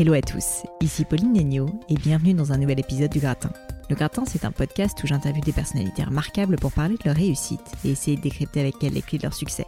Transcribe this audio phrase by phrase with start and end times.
[0.00, 3.50] Hello à tous, ici Pauline Negno et bienvenue dans un nouvel épisode du Gratin.
[3.90, 7.72] Le Gratin, c'est un podcast où j'interviewe des personnalités remarquables pour parler de leur réussite
[7.84, 9.66] et essayer de décrypter avec elles les clés de leur succès.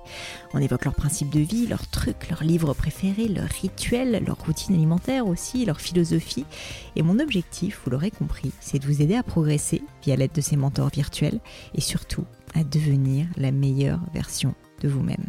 [0.54, 4.76] On évoque leurs principes de vie, leurs trucs, leurs livres préférés, leurs rituels, leurs routines
[4.76, 6.46] alimentaires aussi, leur philosophie.
[6.94, 10.40] Et mon objectif, vous l'aurez compris, c'est de vous aider à progresser via l'aide de
[10.40, 11.40] ces mentors virtuels
[11.74, 15.26] et surtout à devenir la meilleure version de vous-même.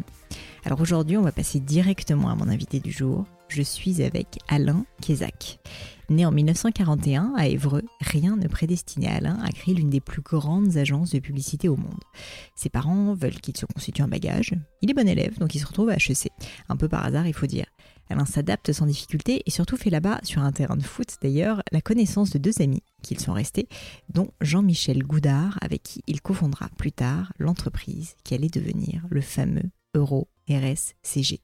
[0.64, 3.26] Alors aujourd'hui, on va passer directement à mon invité du jour.
[3.54, 5.58] Je suis avec Alain Kézac.
[6.08, 10.78] Né en 1941 à Évreux, rien ne prédestinait Alain à créer l'une des plus grandes
[10.78, 12.00] agences de publicité au monde.
[12.54, 14.54] Ses parents veulent qu'il se constitue un bagage.
[14.80, 16.30] Il est bon élève, donc il se retrouve à HEC.
[16.70, 17.66] Un peu par hasard, il faut dire.
[18.08, 21.82] Alain s'adapte sans difficulté et surtout fait là-bas, sur un terrain de foot d'ailleurs, la
[21.82, 23.68] connaissance de deux amis qu'ils sont restés,
[24.08, 29.70] dont Jean-Michel Goudard, avec qui il cofondera plus tard l'entreprise qui allait devenir le fameux
[29.94, 31.40] Euro RSCG.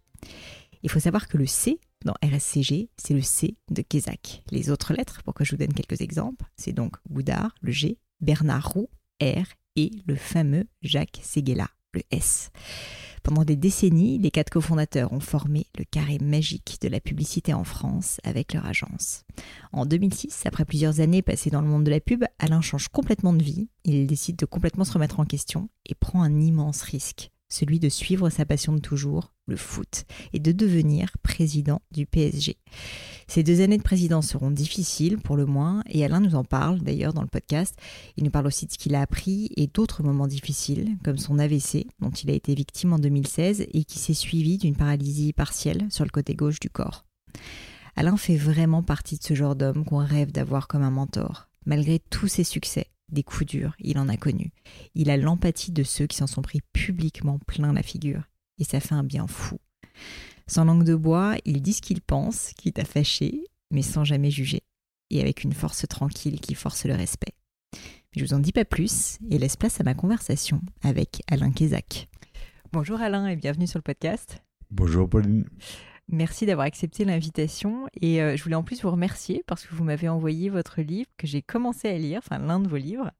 [0.83, 4.43] Il faut savoir que le C dans RSCG, c'est le C de Kézac.
[4.51, 7.99] Les autres lettres, pour que je vous donne quelques exemples, c'est donc Goudard, le G,
[8.21, 8.89] Bernard Roux,
[9.23, 12.51] R, et le fameux Jacques Seguela, le S.
[13.23, 17.65] Pendant des décennies, les quatre cofondateurs ont formé le carré magique de la publicité en
[17.65, 19.25] France avec leur agence.
[19.73, 23.33] En 2006, après plusieurs années passées dans le monde de la pub, Alain change complètement
[23.33, 23.69] de vie.
[23.85, 27.89] Il décide de complètement se remettre en question et prend un immense risque celui de
[27.89, 32.57] suivre sa passion de toujours, le foot, et de devenir président du PSG.
[33.27, 36.81] Ces deux années de présidence seront difficiles pour le moins, et Alain nous en parle
[36.81, 37.77] d'ailleurs dans le podcast.
[38.17, 41.39] Il nous parle aussi de ce qu'il a appris et d'autres moments difficiles, comme son
[41.39, 45.87] AVC, dont il a été victime en 2016 et qui s'est suivi d'une paralysie partielle
[45.91, 47.05] sur le côté gauche du corps.
[47.97, 51.49] Alain fait vraiment partie de ce genre d'homme qu'on rêve d'avoir comme un mentor.
[51.67, 54.53] Malgré tous ses succès, des coups durs, il en a connu.
[54.95, 58.23] Il a l'empathie de ceux qui s'en sont pris publiquement plein la figure.
[58.59, 59.59] Et ça fait un bien fou.
[60.47, 64.31] Sans langue de bois, il dit ce qu'il pense, qui t'a fâché, mais sans jamais
[64.31, 64.63] juger.
[65.11, 67.35] Et avec une force tranquille qui force le respect.
[68.17, 72.09] Je vous en dis pas plus et laisse place à ma conversation avec Alain Kézac.
[72.73, 74.43] Bonjour Alain et bienvenue sur le podcast.
[74.71, 75.45] Bonjour Pauline.
[76.11, 79.85] Merci d'avoir accepté l'invitation et euh, je voulais en plus vous remercier parce que vous
[79.85, 83.11] m'avez envoyé votre livre que j'ai commencé à lire, enfin l'un de vos livres.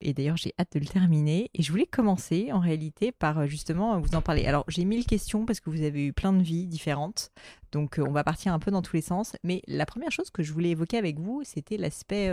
[0.00, 1.50] Et d'ailleurs, j'ai hâte de le terminer.
[1.54, 4.46] Et je voulais commencer en réalité par euh, justement vous en parler.
[4.46, 7.30] Alors, j'ai mille questions parce que vous avez eu plein de vies différentes.
[7.72, 9.32] Donc, euh, on va partir un peu dans tous les sens.
[9.42, 12.30] Mais la première chose que je voulais évoquer avec vous, c'était l'aspect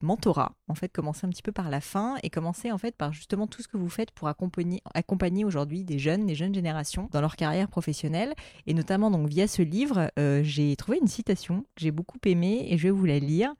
[0.00, 0.52] mentorat.
[0.68, 3.46] En fait, commencer un petit peu par la fin et commencer en fait par justement
[3.46, 7.36] tout ce que vous faites pour accompagner aujourd'hui des jeunes, des jeunes générations dans leur
[7.36, 8.34] carrière professionnelle.
[8.66, 10.10] Et notamment, donc, via ce livre,
[10.42, 13.54] j'ai trouvé une citation que j'ai beaucoup aimée et je vais vous la lire.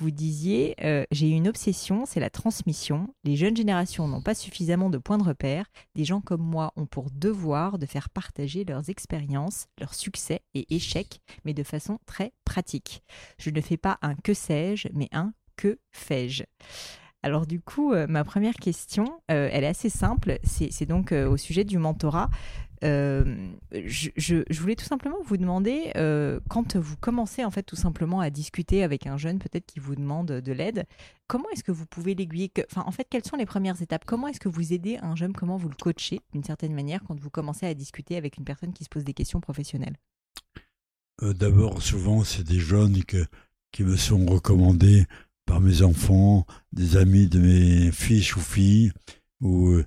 [0.00, 3.14] Vous disiez, euh, j'ai une obsession, c'est la transmission.
[3.22, 5.66] Les jeunes générations n'ont pas suffisamment de points de repère.
[5.94, 10.74] Des gens comme moi ont pour devoir de faire partager leurs expériences, leurs succès et
[10.74, 13.04] échecs, mais de façon très pratique.
[13.38, 16.42] Je ne fais pas un que sais-je, mais un que fais-je.
[17.22, 20.40] Alors du coup, euh, ma première question, euh, elle est assez simple.
[20.42, 22.30] C'est donc au sujet du mentorat.
[22.82, 28.20] Euh, je, voulais tout simplement vous demander, euh, quand vous commencez en fait tout simplement
[28.20, 30.84] à discuter avec un jeune peut-être qui vous demande de l'aide,
[31.26, 34.04] comment est-ce que vous pouvez l'aiguiller Enfin, en fait, quelles sont les premières étapes?
[34.04, 35.32] Comment est-ce que vous aidez un jeune?
[35.32, 38.72] Comment vous le coachez d'une certaine manière quand vous commencez à discuter avec une personne
[38.72, 39.96] qui se pose des questions professionnelles?
[41.22, 43.02] Euh, D'abord, souvent, c'est des jeunes
[43.72, 45.06] qui me sont recommandés
[45.46, 48.92] par mes enfants, des amis de mes fils ou filles,
[49.40, 49.78] ou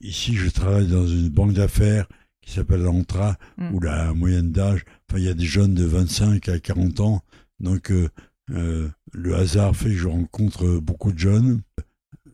[0.00, 2.06] ici, je travaille dans une banque d'affaires
[2.40, 3.74] qui s'appelle l'Antra, mm.
[3.74, 7.22] où la moyenne d'âge, enfin, il y a des jeunes de 25 à 40 ans.
[7.60, 8.08] Donc, euh,
[8.50, 11.62] euh, le hasard fait que je rencontre beaucoup de jeunes.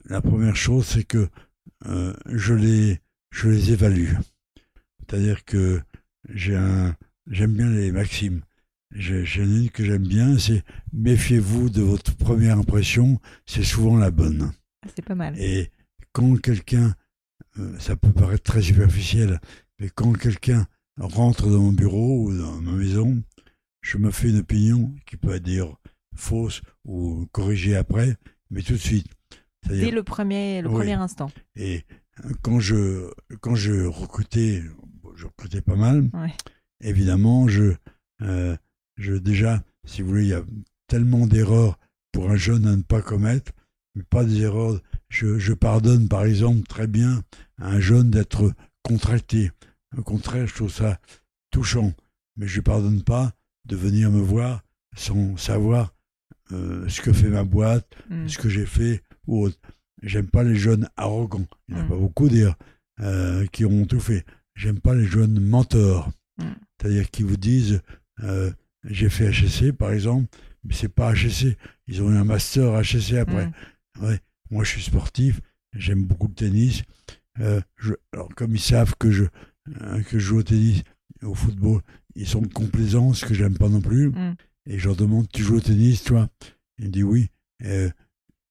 [0.06, 1.29] la première chose, c'est que
[1.87, 3.00] euh, je les
[3.31, 4.14] je les évalue.
[5.00, 5.82] C'est-à-dire que
[6.32, 6.97] j'ai un
[7.29, 8.43] j'aime bien les maximes.
[8.93, 10.62] J'ai une que j'aime bien, c'est
[10.93, 14.53] méfiez-vous de votre première impression, c'est souvent la bonne.
[14.82, 15.38] Ah, c'est pas mal.
[15.38, 15.70] Et
[16.12, 16.94] quand quelqu'un,
[17.79, 19.41] ça peut paraître très superficiel,
[19.78, 20.67] mais quand quelqu'un
[20.99, 23.23] rentre dans mon bureau ou dans ma maison,
[23.82, 25.76] je me fais une opinion qui peut être dire
[26.14, 28.17] fausse ou corrigée après,
[28.50, 29.06] mais tout de suite.
[29.69, 31.31] Dès le premier, le premier instant.
[31.56, 31.84] Et
[32.43, 34.62] quand je, quand je recrutais,
[35.17, 36.11] je recrutais pas mal,
[36.81, 37.75] évidemment, je,
[38.22, 38.56] euh,
[38.96, 40.44] je, déjà, si vous voulez, il y a
[40.87, 41.79] tellement d'erreurs
[42.12, 43.52] pour un jeune à ne pas commettre,
[43.94, 44.81] mais pas des erreurs.
[45.08, 47.22] Je, je pardonne, par exemple, très bien
[47.58, 48.52] à un jeune d'être
[48.82, 49.50] contracté.
[49.96, 50.98] Au contraire, je trouve ça
[51.50, 51.92] touchant.
[52.36, 53.32] Mais je ne pardonne pas
[53.64, 54.62] de venir me voir
[54.96, 55.94] sans savoir
[56.52, 58.28] euh, ce que fait ma boîte, mm.
[58.28, 59.58] ce que j'ai fait ou autre.
[60.02, 61.46] J'aime pas les jeunes arrogants.
[61.68, 61.88] Il n'y en a mm.
[61.88, 62.56] pas beaucoup d'ailleurs
[63.00, 64.24] euh, qui ont tout fait.
[64.54, 66.10] J'aime pas les jeunes menteurs.
[66.38, 66.44] Mm.
[66.78, 67.82] C'est-à-dire qui vous disent
[68.22, 68.52] euh,
[68.84, 70.28] j'ai fait HSC par exemple,
[70.62, 71.56] mais c'est pas HSC.
[71.88, 73.50] Ils ont eu un master HSC après.
[74.00, 74.20] Ouais.
[74.50, 75.40] Moi je suis sportif,
[75.72, 76.82] j'aime beaucoup le tennis.
[78.12, 79.24] alors comme ils savent que je
[80.06, 80.82] que je joue au tennis,
[81.22, 81.80] au football,
[82.14, 84.12] ils sont de complaisance que j'aime pas non plus.
[84.66, 86.28] Et je leur demande, tu joues au tennis, toi?
[86.78, 87.28] Il me dit oui.
[87.64, 87.88] Euh,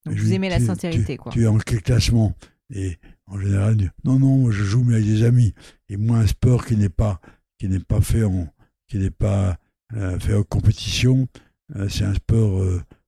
[0.05, 1.31] Donc vous aimez la sincérité, quoi.
[1.31, 2.33] Tu es en quel classement?
[2.73, 2.97] Et
[3.27, 5.53] en général, non, non, je joue mais avec des amis.
[5.89, 7.19] Et moi, un sport qui n'est pas,
[7.59, 8.47] qui n'est pas fait en,
[8.87, 9.59] qui n'est pas
[9.93, 11.27] euh, fait en compétition,
[11.75, 12.63] euh, c'est un sport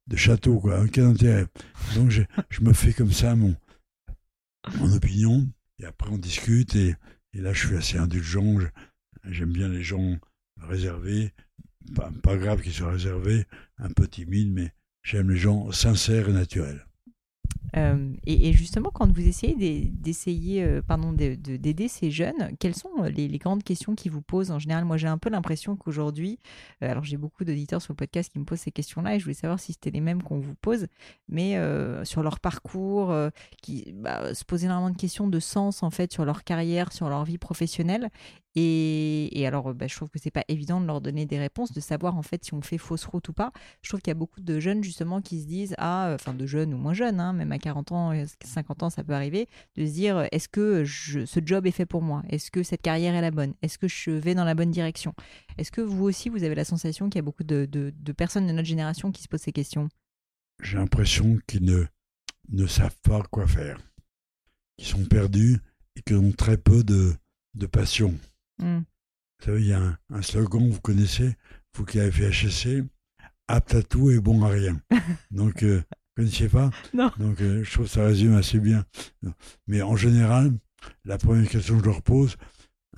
[0.07, 0.81] de château, quoi.
[0.81, 1.45] Aucun intérêt.
[1.95, 3.55] Donc je, je, me fais comme ça mon,
[4.79, 5.47] mon opinion.
[5.79, 6.75] Et après, on discute.
[6.75, 6.95] Et,
[7.33, 8.59] et là, je suis assez indulgent.
[9.25, 10.17] J'aime bien les gens
[10.57, 11.33] réservés
[12.23, 13.45] pas, grave qu'ils soient réservés,
[13.77, 16.86] un peu timides, mais j'aime les gens sincères et naturels.
[17.77, 23.63] Euh, et, justement, quand vous essayez euh, d'aider ces jeunes, quelles sont euh, les, grandes
[23.63, 24.85] questions qu'ils vous posent en général?
[24.85, 26.39] Moi, j'ai un peu l'impression qu'aujourd'hui,
[26.81, 29.35] alors j'ai beaucoup d'auditeurs sur le podcast qui me posent ces questions-là, et je voulais
[29.35, 30.87] savoir si c'était les mêmes qu'on vous pose,
[31.29, 31.57] mais
[32.03, 33.13] sur leur parcours,
[33.61, 37.09] qui bah, se poser énormément de questions de sens en fait sur leur carrière, sur
[37.09, 38.09] leur vie professionnelle,
[38.59, 41.79] et, alors, bah, je trouve que c'est pas évident de leur donner des réponses, de
[41.79, 43.51] savoir en fait si on fait fausse route ou pas.
[43.83, 46.47] Je trouve qu'il y a beaucoup de jeunes justement qui se disent, ah, enfin de
[46.47, 49.85] jeunes ou moins jeunes, hein, même à 40 ans, 50 ans, ça peut arriver, de
[49.85, 52.23] se dire, est-ce que ce job est fait pour moi?
[52.29, 53.53] Est-ce que cette carrière est la bonne?
[53.61, 55.13] Est-ce que je vais dans la bonne direction?
[55.57, 57.67] Est-ce que vous aussi, vous avez la sensation qu'il y a beaucoup de,
[58.15, 59.89] personnes de notre génération qui se posent ces questions?
[60.63, 61.83] J'ai l'impression qu'ils ne,
[62.49, 63.77] ne savent pas quoi faire,
[64.77, 65.59] qu'ils sont perdus
[65.97, 67.13] et qu'ils ont très peu de,
[67.55, 68.17] de passion.
[68.59, 68.79] Hmm.
[69.39, 71.35] Vous savez, il y a un, slogan, vous connaissez,
[71.75, 72.85] vous qui avez fait HSC,
[73.49, 74.79] apte à tout et bon à rien.
[75.31, 75.83] Donc, euh,
[76.17, 77.11] connaissiez pas Non.
[77.19, 78.85] Donc, euh, je trouve que ça résume assez bien.
[79.67, 80.51] Mais en général,
[81.05, 82.35] la première question que je leur pose,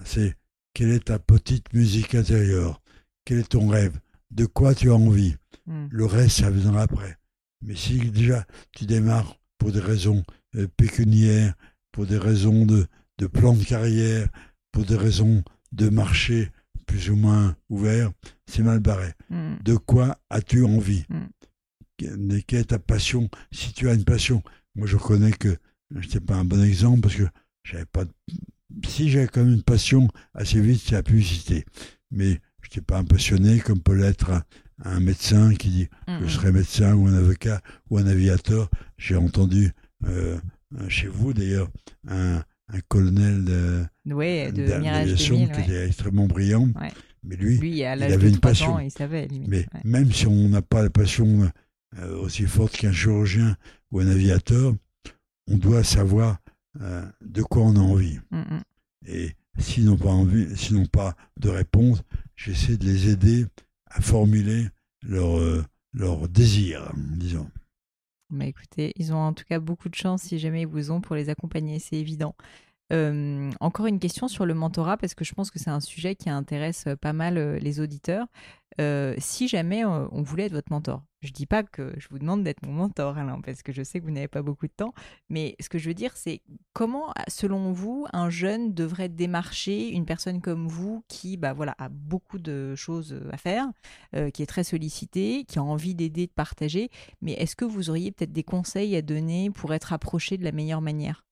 [0.06, 0.36] c'est
[0.74, 2.82] quelle est ta petite musique intérieure?
[3.26, 4.00] Quel est ton rêve?
[4.32, 5.36] De quoi tu as envie?
[5.66, 5.88] Hmm.
[5.92, 7.18] Le reste, ça viendra après.
[7.62, 10.24] Mais si déjà tu démarres pour des raisons
[10.56, 11.54] euh, pécuniaires,
[11.92, 12.88] pour des raisons de,
[13.18, 14.30] de plan de carrière,
[14.72, 15.44] pour des raisons
[15.74, 16.52] de marché
[16.86, 18.12] plus ou moins ouvert,
[18.48, 19.12] c'est mal barré.
[19.30, 19.58] Hmm.
[19.64, 21.06] De quoi as-tu envie?
[21.10, 21.26] Mm.
[22.48, 24.42] Quelle est ta passion Si tu as une passion,
[24.76, 25.58] moi je connais que
[25.92, 27.28] je n'étais pas un bon exemple parce que
[27.64, 28.06] j'avais pas.
[28.88, 31.66] Si j'avais quand même une passion, assez vite c'est la publicité.
[32.12, 34.32] Mais je n'étais pas un passionné comme peut l'être
[34.84, 36.30] un, médecin qui dit je hmm.
[36.30, 38.70] serai médecin ou un avocat ou un aviateur.
[38.98, 39.72] J'ai entendu
[40.06, 40.38] euh,
[40.88, 41.70] chez vous d'ailleurs
[42.08, 42.42] un,
[42.72, 46.70] un colonel de, de qui était extrêmement brillant.
[47.24, 48.80] Mais lui, il avait une passion.
[48.80, 51.52] il savait, mais même si on n'a pas la passion
[52.22, 53.58] aussi forte qu'un chirurgien
[53.92, 54.74] ou un aviateur,
[55.48, 56.38] on doit savoir
[56.82, 58.20] euh, de quoi on a envie.
[58.32, 58.64] Mm, mm.
[59.08, 62.04] Et s'ils n'ont pas envie, s'ils pas de réponse,
[62.36, 63.46] j'essaie de les aider
[63.88, 64.68] à formuler
[65.02, 67.50] leur, euh, leur désir, disons.
[68.30, 71.02] Bah écoutez, ils ont en tout cas beaucoup de chance si jamais ils vous ont
[71.02, 72.36] pour les accompagner, c'est évident.
[72.92, 76.16] Euh, encore une question sur le mentorat, parce que je pense que c'est un sujet
[76.16, 78.28] qui intéresse euh, pas mal euh, les auditeurs.
[79.18, 82.66] si jamais on voulait être votre mentor, je dis pas que je vous demande d'être
[82.66, 84.94] mon mentor, Alain, parce que je sais que vous n'avez pas beaucoup de temps,
[85.28, 86.42] mais ce que je veux dire, c'est
[86.72, 91.90] comment, selon vous, un jeune devrait démarcher une personne comme vous qui bah, voilà, a
[91.90, 93.68] beaucoup de choses à faire,
[94.34, 96.90] qui est très sollicité, qui a envie d'aider, de partager,
[97.22, 100.54] mais est-ce que vous auriez peut-être des conseils à donner pour être approché de la
[100.54, 101.26] meilleure manière?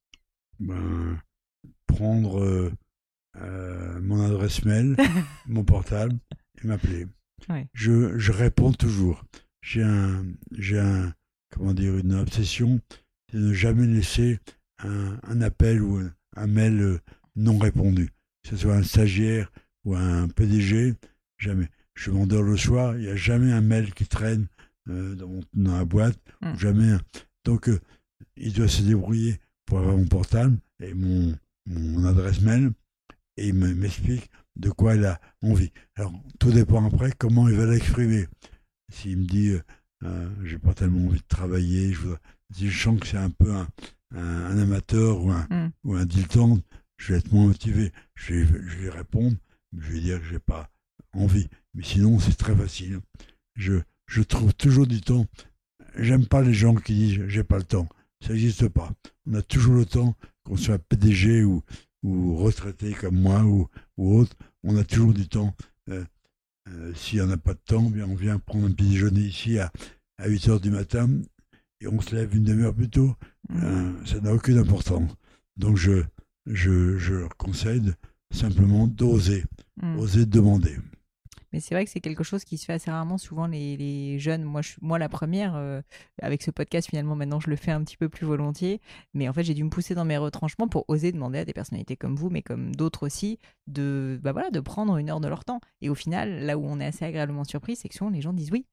[0.60, 1.22] Ben,
[1.88, 2.72] prendre euh,
[3.38, 4.96] euh, mon adresse mail,
[5.48, 6.14] mon portable
[6.64, 7.08] et m'appeler.
[7.74, 9.24] Je, je, réponds toujours.
[9.62, 10.26] J'ai un,
[10.58, 11.14] j'ai un,
[11.52, 12.80] comment dire, une obsession.
[13.32, 14.40] c'est ne jamais laisser
[14.80, 17.00] un, un appel ou un, un mail euh,
[17.36, 18.10] non répondu.
[18.44, 19.52] Que ce soit un stagiaire
[19.86, 20.96] ou un PDG,
[21.38, 21.70] jamais.
[21.96, 24.48] Je m'endors le soir, il n'y a jamais un mail qui traîne
[24.90, 26.58] euh, dans, mon- dans la boîte, Mm.
[26.58, 26.92] jamais.
[26.92, 27.02] un-
[27.46, 27.80] Donc, euh,
[28.36, 31.36] il doit se débrouiller pour avoir mon portable et mon,
[31.68, 32.72] mon adresse mail
[33.38, 35.72] et il me- m'explique de quoi il a envie.
[35.96, 38.28] Alors, tout dépend après comment il va l'exprimer.
[38.92, 39.62] S'il me dit, euh,
[40.04, 42.08] euh, j'ai pas tellement envie de travailler, je
[42.54, 43.68] si je sens que c'est un peu un,
[44.16, 45.72] un- un amateur ou un, Mm.
[45.84, 46.64] ou un dilettante,
[46.98, 47.92] je vais être moins motivé.
[48.16, 49.36] Je vais, je vais répondre,
[49.78, 50.70] je vais dire que j'ai pas
[51.14, 51.50] envie.
[51.74, 53.02] Mais sinon, c'est très facile.
[53.56, 53.74] Je,
[54.08, 55.28] je trouve toujours du temps.
[55.98, 57.90] J'aime pas les gens qui disent j'ai pas le temps.
[58.26, 58.92] Ça n'existe pas.
[59.30, 60.16] On a toujours le temps,
[60.48, 61.62] qu'on soit PDG ou,
[62.04, 64.36] ou retraité comme moi ou, ou autre.
[64.64, 65.54] On a toujours du temps.
[65.90, 66.04] Euh,
[66.70, 69.22] euh, S'il n'y en a pas de temps, bien on vient prendre un petit déjeuner
[69.22, 69.72] ici à,
[70.18, 71.10] à 8 heures du matin
[71.82, 73.14] et on se lève une demi-heure plus tôt.
[73.50, 73.64] Mm.
[73.64, 75.12] Euh, ça n'a aucune importance.
[75.58, 76.04] Donc je,
[76.46, 77.94] je, je leur conseille
[78.32, 79.44] simplement d'oser,
[79.82, 80.00] Mm.
[80.00, 80.76] oser demander.
[81.54, 83.18] Mais c'est vrai que c'est quelque chose qui se fait assez rarement.
[83.18, 85.82] Souvent, les, les jeunes, moi, je, moi la première, euh,
[86.22, 88.82] avec ce podcast, finalement, maintenant, je le fais un petit peu plus volontiers.
[89.14, 91.54] Mais en fait, j'ai dû me pousser dans mes retranchements pour oser demander à des
[91.54, 95.28] personnalités comme vous, mais comme d'autres aussi, de, bah voilà, de prendre une heure de
[95.28, 95.62] leur temps.
[95.82, 98.34] Et au final, là où on est assez agréablement surpris, c'est que souvent, les gens
[98.34, 98.66] disent oui.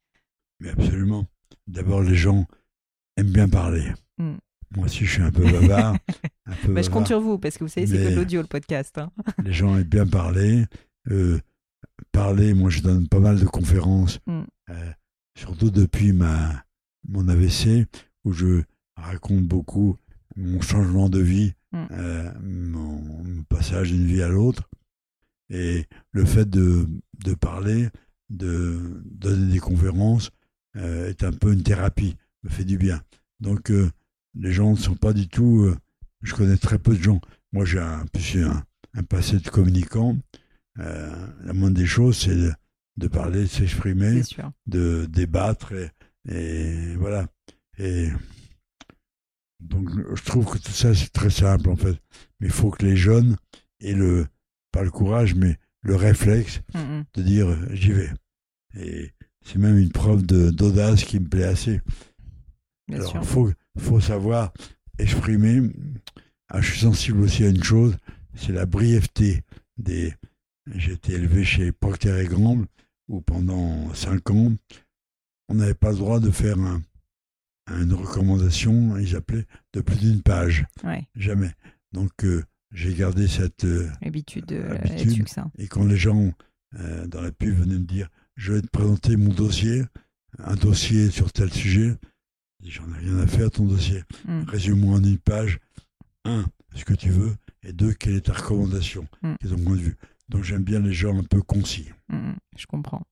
[0.60, 1.26] Mais absolument.
[1.66, 2.46] D'abord, les gens
[3.16, 3.92] aiment bien parler.
[4.18, 4.34] Mm.
[4.76, 5.94] Moi aussi, je suis un peu bavard.
[6.46, 7.06] un peu Bah, je compte bavard.
[7.06, 8.98] sur vous, parce que vous savez, c'est que l'audio, le podcast.
[8.98, 9.12] hein.
[9.44, 10.64] Les gens aiment bien parler.
[11.10, 11.38] Euh,
[12.12, 14.42] parler, moi, je donne pas mal de conférences, Mm.
[14.70, 14.90] euh,
[15.36, 16.64] surtout depuis ma,
[17.08, 17.86] mon AVC,
[18.24, 18.62] où je
[18.96, 19.96] raconte beaucoup
[20.36, 21.86] mon changement de vie, Mm.
[21.92, 24.68] euh, mon, mon passage d'une vie à l'autre.
[25.50, 26.88] Et le fait de,
[27.24, 27.88] de parler,
[28.30, 30.30] de donner des conférences,
[30.76, 33.02] euh, est un peu une thérapie, me fait du bien.
[33.40, 33.70] Donc,
[34.34, 35.72] les gens ne sont pas du tout.
[36.22, 37.20] je connais très peu de gens.
[37.52, 38.64] Moi, j'ai un, j'ai un,
[38.94, 40.16] un passé de communicant.
[40.80, 42.52] Euh, la moindre des choses, c'est de,
[42.96, 44.22] de parler, de s'exprimer,
[44.66, 45.90] de débattre, et,
[46.28, 47.26] et voilà.
[47.78, 48.08] Et
[49.60, 51.96] donc, je trouve que tout ça, c'est très simple, en fait.
[52.40, 53.36] Mais il faut que les jeunes
[53.80, 54.26] aient le,
[54.72, 57.04] pas le courage, mais le réflexe Mm, mm.
[57.14, 58.10] de dire euh, j'y vais.
[58.76, 59.12] Et
[59.44, 61.80] c'est même une preuve d'audace qui me plaît assez.
[62.88, 64.52] Bien Alors, il faut, faut savoir
[64.98, 65.62] exprimer.
[66.48, 67.96] Ah, je suis sensible aussi à une chose,
[68.34, 69.42] c'est la brièveté
[69.76, 70.12] des.
[70.72, 72.66] J'ai été élevé chez Procter et Gamble,
[73.08, 74.52] où pendant cinq ans,
[75.48, 76.82] on n'avait pas le droit de faire un-
[77.68, 80.66] une recommandation, ils appelaient, de plus d'une page.
[80.82, 81.50] Ouais, Jamais.
[81.92, 82.42] Donc, euh,
[82.72, 83.64] j'ai gardé cette.
[83.64, 85.24] euh, habitude, euh, Habitude.
[85.58, 86.32] et quand les gens
[87.06, 89.84] dans la pub venaient me dire je vais te présenter mon dossier,
[90.38, 91.94] un dossier sur tel sujet,
[92.64, 94.02] j'en ai rien à faire ton dossier.
[94.26, 94.42] Mm.
[94.48, 95.60] Résume-moi en une page,
[96.24, 96.44] un,
[96.74, 99.34] ce que tu veux, et deux, quelle est ta recommandation, Mm.
[99.48, 99.96] ton point de vue.
[100.34, 101.88] Donc j'aime bien les gens un peu concis.
[102.08, 103.02] Mm, mm, je comprends.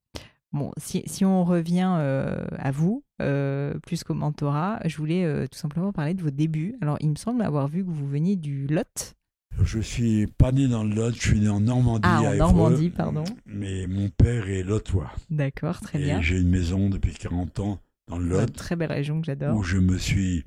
[0.52, 5.46] Bon, si, si on revient euh, à vous, euh, plus qu'au mentorat, je voulais euh,
[5.46, 6.74] tout simplement parler de vos débuts.
[6.82, 9.14] Alors, il me semble avoir vu que vous veniez du Lot.
[9.62, 12.00] Je suis pas né dans le Lot, je suis né en Normandie.
[12.04, 13.24] Ah, en à Évreux, Normandie, pardon.
[13.46, 15.12] Mais mon père est lotois.
[15.30, 16.20] D'accord, très et bien.
[16.20, 18.52] j'ai une maison depuis 40 ans dans le Une Lot.
[18.52, 19.56] très belle région que j'adore.
[19.56, 20.44] où je me suis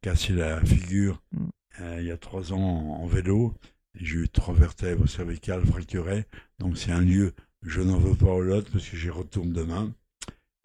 [0.00, 1.98] cassé la figure Mm.
[1.98, 2.58] il y a trois ans
[3.02, 3.54] en vélo.
[3.94, 6.26] J'ai eu trois vertèbres cervicales fracturées.
[6.58, 7.32] Donc c'est un lieu,
[7.62, 9.92] je n'en veux pas au Lot parce que j'y retourne demain.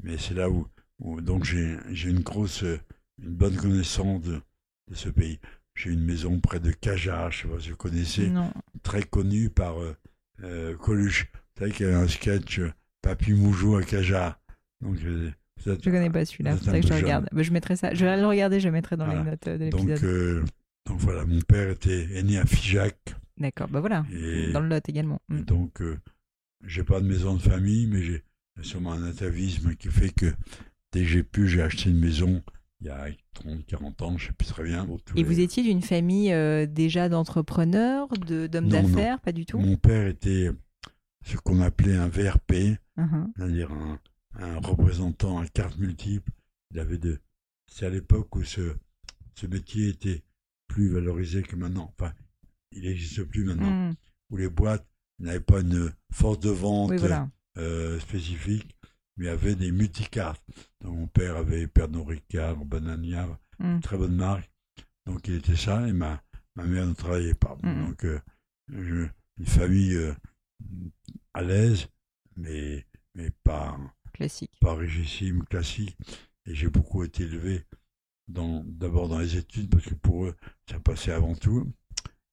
[0.04, 0.68] Mais c'est là où,
[1.00, 4.42] où- donc j'ai j'ai une grosse, une bonne connaissance de,
[4.90, 5.40] de ce pays.
[5.76, 9.50] J'ai une maison près de Cajar, je sais pas si vous connaissez, Non, très connue
[9.50, 9.96] par euh,
[10.44, 11.28] euh, Coluche.
[11.34, 14.40] Vous savez qu'il y a un sketch euh, Papy Moujou à Cajar.
[14.82, 15.30] Donc euh,
[15.68, 16.56] êtes- je connais pas celui-là.
[16.58, 17.30] Faudrait un que je peu regarde.
[17.36, 17.94] Je mettrai ça.
[17.94, 18.60] Je vais le regarder.
[18.60, 19.24] Je le mettrai dans Voilà.
[19.24, 20.04] les notes de Donc, l'épisode.
[20.10, 20.46] euh,
[20.88, 23.16] donc voilà, mon père était est né à Figeac.
[23.38, 23.68] D'accord.
[23.68, 24.06] Bah voilà.
[24.12, 25.22] Et, Dans le Lot également.
[25.30, 25.38] Mm.
[25.38, 25.98] et donc, euh,
[26.66, 28.24] j'ai pas de maison de famille, mais j'ai
[28.62, 30.34] sûrement un atavisme qui fait que
[30.92, 32.42] dès que j'ai pu, j'ai acheté une maison
[32.82, 34.88] il y a 30, 40 ans, je sais plus très bien.
[35.16, 39.58] Et les- vous étiez d'une famille euh, déjà d'entrepreneurs, de- d'hommes d'affaires, pas du tout?
[39.60, 40.52] Mon père était
[41.26, 43.34] ce qu'on appelait un VRP, Mhm.
[43.36, 44.00] c'est-à-dire un,
[44.40, 46.32] un représentant à carte multiple.
[46.72, 47.20] Il avait de.
[47.68, 48.76] C'est à l'époque où ce,
[49.36, 50.24] ce métier était
[50.68, 51.94] plus valorisé que maintenant.
[51.98, 52.14] Enfin,
[52.72, 53.90] il n'existe plus maintenant.
[53.90, 53.96] Mm.
[54.30, 54.86] Où les boîtes
[55.20, 57.30] n'avaient pas une force de vente Oui, voilà.
[57.58, 58.76] euh, spécifique,
[59.18, 60.44] mais avaient des multicartes.
[60.82, 63.28] Donc, mon père avait Pernod Ricard, Banania,
[63.60, 63.80] Mm.
[63.80, 64.52] très bonne marque.
[65.08, 66.22] Donc il était ça, et ma,
[66.56, 67.58] ma mère ne travaillait pas.
[67.64, 67.88] Mhm.
[67.88, 68.20] Donc euh,
[68.68, 69.08] je-
[69.40, 70.14] une famille euh,
[71.34, 71.88] à l'aise,
[72.36, 73.80] mais, mais pas,
[74.14, 74.52] Classique.
[74.60, 75.98] pas richissime, classique.
[76.46, 77.64] Et j'ai beaucoup été élevé
[78.28, 80.36] d'abord dans les études, parce que pour eux,
[80.70, 81.72] ça passait avant tout,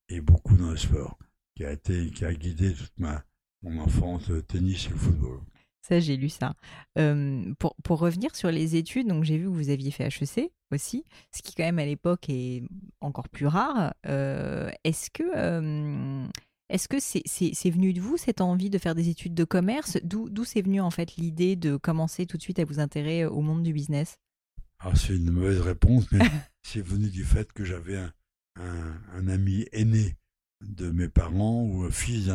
[0.09, 1.19] et beaucoup dans le sport,
[1.55, 3.25] qui a, été, qui a guidé toute ma,
[3.63, 5.41] mon enfance, le tennis et le football.
[5.83, 6.55] Ça, j'ai lu ça.
[7.59, 11.05] pour, pour, revenir sur les études, donc j'ai vu que vous aviez fait HEC aussi,
[11.31, 12.63] ce qui quand même à l'époque est
[13.01, 13.95] encore plus rare.
[14.05, 16.25] est-ce que
[16.71, 19.99] est-ce que c'est venu de vous cette envie de faire des études de commerce?
[20.03, 23.43] D'où c'est venu en fait l'idée de commencer tout de suite à vous intéresser au
[23.43, 24.17] monde du business?
[24.81, 26.21] Ah, C'est une mauvaise réponse, mais
[26.63, 28.13] c'est venu du fait que j'avais un,
[28.57, 30.17] un, ami aîné
[30.61, 32.31] de mes parents ou un fils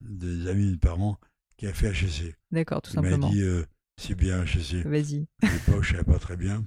[0.00, 1.18] des amis de mes parents
[1.56, 2.34] qui a fait HEC.
[2.50, 3.28] D'accord, tout simplement.
[3.30, 3.64] Il m'a dit, euh,
[3.96, 4.86] c'est bien HEC.
[4.86, 5.26] Vas-y.
[5.42, 6.66] À l'époque, je ne savais pas très bien.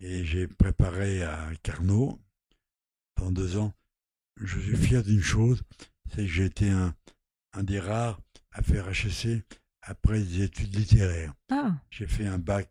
[0.00, 2.20] Et j'ai préparé à Carnot
[3.14, 3.72] pendant deux ans.
[4.40, 5.62] Je suis fier d'une chose,
[6.10, 6.94] c'est que j'ai été un,
[7.52, 8.20] un des rares
[8.52, 9.44] à faire HEC
[9.82, 11.34] après des études littéraires.
[11.50, 11.76] Ah.
[11.90, 12.68] J'ai fait un bac.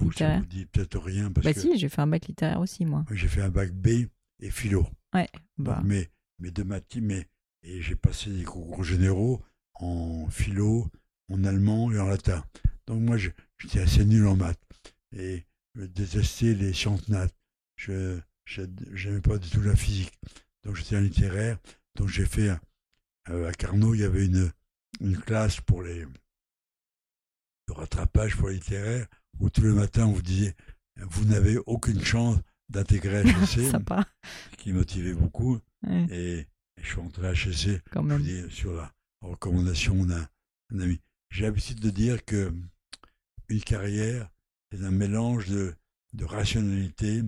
[0.00, 1.30] Euh, vous, ça vous dit peut-être rien.
[1.30, 3.04] Parce bah si, j'ai fait un bac littéraire aussi, moi.
[3.10, 4.06] J'ai fait un bac B
[4.40, 4.86] et philo.
[5.14, 5.28] Ouais.
[5.58, 5.82] Bah.
[5.84, 7.26] mais, mais de ma mais,
[7.62, 9.42] et j'ai passé des concours généraux
[9.74, 10.88] en philo,
[11.30, 12.44] en allemand et en latin.
[12.86, 14.60] Donc moi, j'étais assez nul en maths.
[15.12, 17.28] Et je détestais les sciences nat.
[17.76, 20.18] Je n'aimais pas du tout la physique.
[20.64, 21.58] Donc j'étais un littéraire.
[21.96, 22.50] Donc j'ai fait,
[23.28, 24.50] euh, à Carnot, il y avait une,
[25.00, 26.06] une classe pour les
[27.70, 29.06] de rattrapage pour les littéraires,
[29.38, 30.54] où tous les matins on vous disait,
[30.96, 32.36] vous n'avez aucune chance
[32.68, 33.70] d'intégrer HEC,
[34.50, 35.58] ce qui motivait beaucoup.
[36.10, 36.46] Et,
[36.82, 37.82] je suis entré à HEC
[38.50, 40.26] sur la recommandation d'un
[40.80, 40.98] ami.
[41.30, 42.54] J'ai l'habitude de dire que
[43.48, 44.30] une carrière,
[44.70, 45.74] c'est un mélange de,
[46.14, 47.22] de rationalité,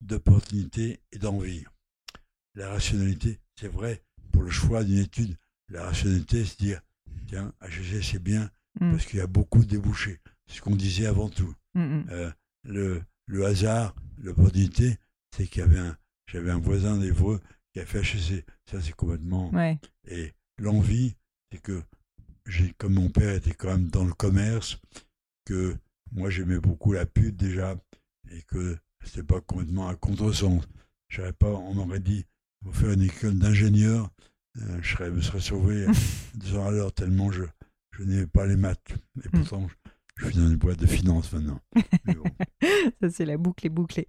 [0.00, 1.64] d'opportunité et d'envie.
[2.54, 4.02] La rationalité, c'est vrai,
[4.32, 5.36] pour le choix d'une étude,
[5.68, 6.80] la rationalité, c'est dire,
[7.26, 8.92] tiens, HEC, c'est bien, mm.
[8.92, 10.20] parce qu'il y a beaucoup de débouchés.
[10.48, 11.54] Ce qu'on disait avant tout.
[11.74, 12.06] Mm, mm.
[12.10, 12.30] Euh,
[12.64, 14.96] le, le hasard, l'opportunité,
[15.36, 17.40] c'est qu'il y avait un, j'avais un voisin d'Evreux
[17.72, 18.44] qui a fait HEC.
[18.70, 19.52] Ça, c'est complètement.
[20.06, 21.16] Et l'envie,
[21.50, 21.82] c'est que
[22.46, 24.80] j'ai, comme mon père était quand même dans le commerce,
[25.44, 25.76] que
[26.12, 27.76] moi j'aimais beaucoup la pub déjà,
[28.30, 30.66] et que c'était pas complètement un contresens.
[31.08, 32.24] J'aurais pas, on m'aurait dit,
[32.64, 34.10] faut faire une école d'ingénieur,
[34.58, 35.86] euh, je serais, me serais sauvé
[36.34, 37.44] deux ans à l'heure tellement je,
[37.92, 38.92] je n'aimais pas les maths.
[39.24, 39.30] Et hmm.
[39.30, 39.68] pourtant,
[40.18, 41.60] je suis dans une boîte de finance maintenant.
[43.00, 44.08] Ça, c'est la boucle est bouclée.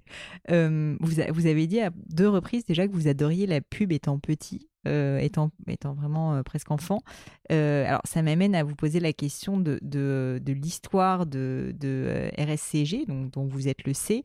[0.49, 4.17] Euh, vous, vous, avez dit à deux reprises déjà que vous adoriez la pub étant
[4.17, 7.01] petit, euh, étant, étant vraiment euh, presque enfant.
[7.49, 13.05] alors, ça m'amène à vous poser la question de, de, de l'histoire de, de RSCG,
[13.05, 14.23] donc, dont vous êtes le C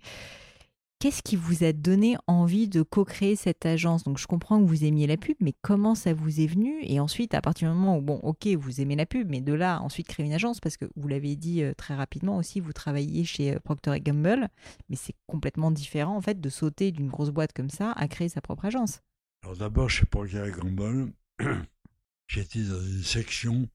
[1.05, 4.05] qu'est-ce qui vous a donné envie de co-créer cette agence?
[4.05, 6.79] Donc je comprends que vous aimiez la pub, mais comment ça vous est venu?
[6.81, 9.53] Et ensuite, à partir du moment où, bon, ok, vous aimez la pub, mais de
[9.53, 12.73] là, ensuite créer une agence, parce que vous l'avez dit euh, très rapidement aussi, vous
[12.73, 14.49] travaillez chez euh, Procter Gamble,
[14.88, 18.31] mais c'est complètement différent en fait de sauter d'une grosse boîte comme ça à créer
[18.31, 19.03] sa propre agence.
[19.43, 21.12] Alors d'abord, chez Procter Gamble,
[22.29, 23.69] j'étais dans une section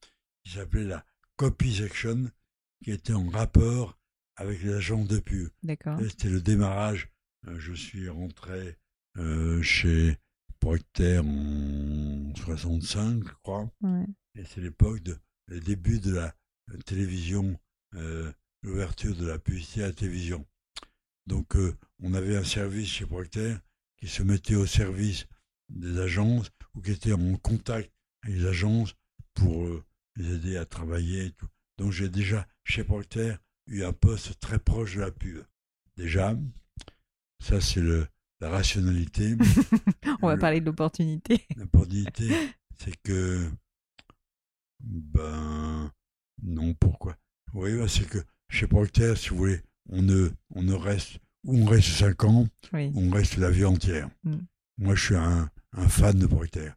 [0.43, 2.31] qui s'appelait la Copy Section,
[2.83, 3.99] qui était en rapport
[4.35, 5.49] avec les de pub.
[5.61, 5.99] D'accord.
[5.99, 7.08] C'était le démarrage
[7.47, 8.77] je suis rentré
[9.17, 10.17] euh, chez
[10.59, 13.71] Procter en 65, je crois.
[14.35, 16.35] Et c'est l'époque de le début de la
[16.85, 17.59] télévision,
[17.95, 20.45] euh, l'ouverture de la publicité à la télévision.
[21.25, 21.55] Donc,
[22.01, 23.55] on avait un service chez Procter
[23.97, 25.27] qui se mettait au service
[25.69, 27.91] des agences ou qui était en contact
[28.23, 28.95] avec les agences
[29.33, 29.83] pour
[30.15, 31.25] les aider à travailler.
[31.25, 31.47] Et tout.
[31.77, 33.35] Donc, j'ai déjà, chez Procter,
[33.67, 35.43] eu un poste très proche de la pub.
[35.95, 36.35] Déjà,
[37.39, 38.07] ça, c'est le,
[38.39, 39.35] la rationalité.
[40.21, 41.45] On va parler de l'opportunité.
[41.55, 42.29] L'opportunité,
[42.77, 43.49] c'est que,
[44.79, 45.91] ben,
[46.43, 47.15] non, pourquoi?
[47.53, 51.57] Oui, ben, c'est que chez Procter, si vous voulez, on ne, on ne reste, ou
[51.59, 54.09] on reste 5 ans, ou on reste la vie entière.
[54.23, 54.37] Mm.
[54.77, 56.71] Moi, je suis un, un, fan de Procter,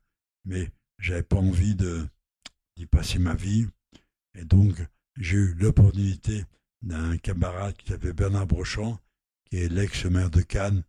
[0.45, 2.07] mais j'avais pas envie de,
[2.77, 3.67] d'y passer ma vie.
[4.35, 4.75] Et donc,
[5.17, 6.45] j'ai eu l'opportunité
[6.83, 8.99] d'un camarade qui s'appelait Bernard Brochant,
[9.53, 10.83] qui est l'ex-maire de Cannes,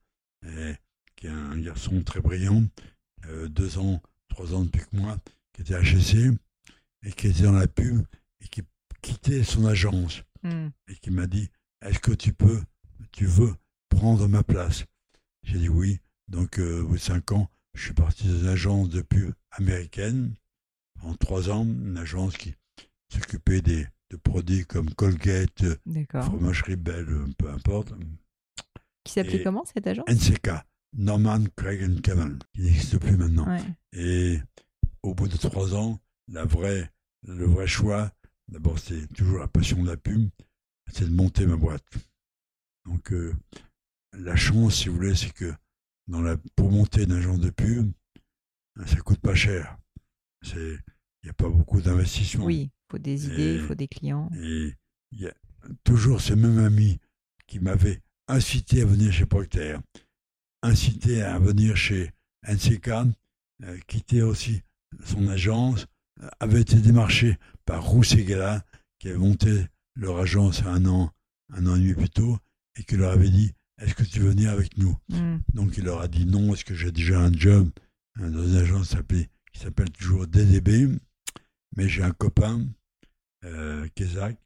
[0.45, 0.76] et
[1.17, 2.63] qui est un garçon très brillant,
[3.26, 5.17] euh, deux ans, trois ans depuis que moi,
[5.52, 6.34] qui était HEC,
[7.04, 8.06] et qui était dans la pub,
[8.39, 8.62] et qui
[9.02, 10.69] quittait son agence, hmm.
[10.88, 11.49] et qui m'a dit,
[11.82, 12.62] est-ce que tu peux,
[13.12, 13.54] tu veux
[13.89, 14.86] prendre ma place?
[15.43, 15.99] J'ai dit oui.
[16.30, 19.34] Donc, euh, au bout de cinq ans, je suis parti dans une agence de pub
[19.52, 20.36] américaine,
[21.02, 22.56] en trois ans, une agence qui
[23.10, 25.65] s'occupait des de produits comme Colgate,
[26.21, 27.93] fromagerie Belle, peu importe,
[29.04, 30.06] qui s'appelait comment cette agence?
[30.08, 30.50] NCK,
[30.94, 33.48] Norman Craig Cameron, qui n'existe plus maintenant.
[33.92, 34.39] Et
[35.02, 36.92] au bout de trois ans, la vraie,
[37.28, 38.12] le vrai choix,
[38.48, 40.30] d'abord c'est toujours la passion de la pub,
[40.92, 41.86] c'est de monter ma boîte.
[42.86, 43.34] Donc euh,
[44.13, 45.54] la chance, si vous voulez, c'est que
[46.08, 47.92] dans la, pour monter une agence de pub,
[48.86, 49.78] ça coûte pas cher.
[50.56, 50.80] Il
[51.24, 52.46] n'y a pas beaucoup d'investissement.
[52.46, 54.30] Oui, il faut des idées, il faut des clients.
[54.36, 54.74] Et
[55.12, 55.34] il y a
[55.84, 57.00] toujours ce même ami
[57.48, 59.77] qui m'avait incité à venir chez Procter,
[60.62, 62.12] incité à venir chez
[62.47, 62.89] NCK,
[63.63, 64.62] euh, quitter aussi
[65.05, 65.88] son agence,
[66.21, 68.63] euh, avait été démarché par Roussegala,
[68.99, 71.12] qui avait monté leur agence un an,
[71.53, 72.38] un an et demi plus tôt,
[72.77, 74.97] et qui leur avait dit Est-ce que tu veux venir avec nous?
[75.09, 75.38] Mm.
[75.53, 77.69] Donc il leur a dit non, est-ce que j'ai déjà un job
[78.15, 78.95] hein, dans une agence
[79.53, 80.89] qui s'appelle toujours DDB,
[81.75, 82.65] mais j'ai un copain,
[83.43, 84.38] euh, Kézak,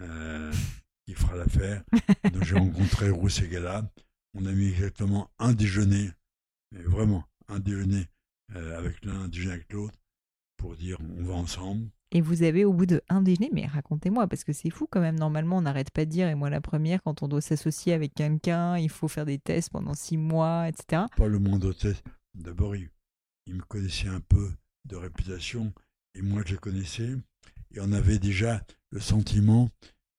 [0.00, 0.52] euh,
[1.06, 1.82] qui fera l'affaire.
[2.32, 3.90] Donc j'ai rencontré Roussegala.
[4.34, 6.10] On a mis exactement un déjeuner,
[6.72, 8.06] mais vraiment un déjeuner
[8.54, 9.98] euh, avec l'un, un déjeuner avec l'autre,
[10.56, 11.88] pour dire on va ensemble.
[12.12, 15.00] Et vous avez au bout de un déjeuner, mais racontez-moi, parce que c'est fou quand
[15.00, 15.18] même.
[15.18, 18.14] Normalement, on n'arrête pas de dire, et moi la première, quand on doit s'associer avec
[18.14, 21.04] quelqu'un, il faut faire des tests pendant six mois, etc.
[21.16, 22.04] Pas le moindre test.
[22.34, 22.90] D'abord, il,
[23.46, 24.50] il me connaissait un peu
[24.86, 25.72] de réputation,
[26.14, 27.16] et moi je le connaissais,
[27.72, 29.68] et on avait déjà le sentiment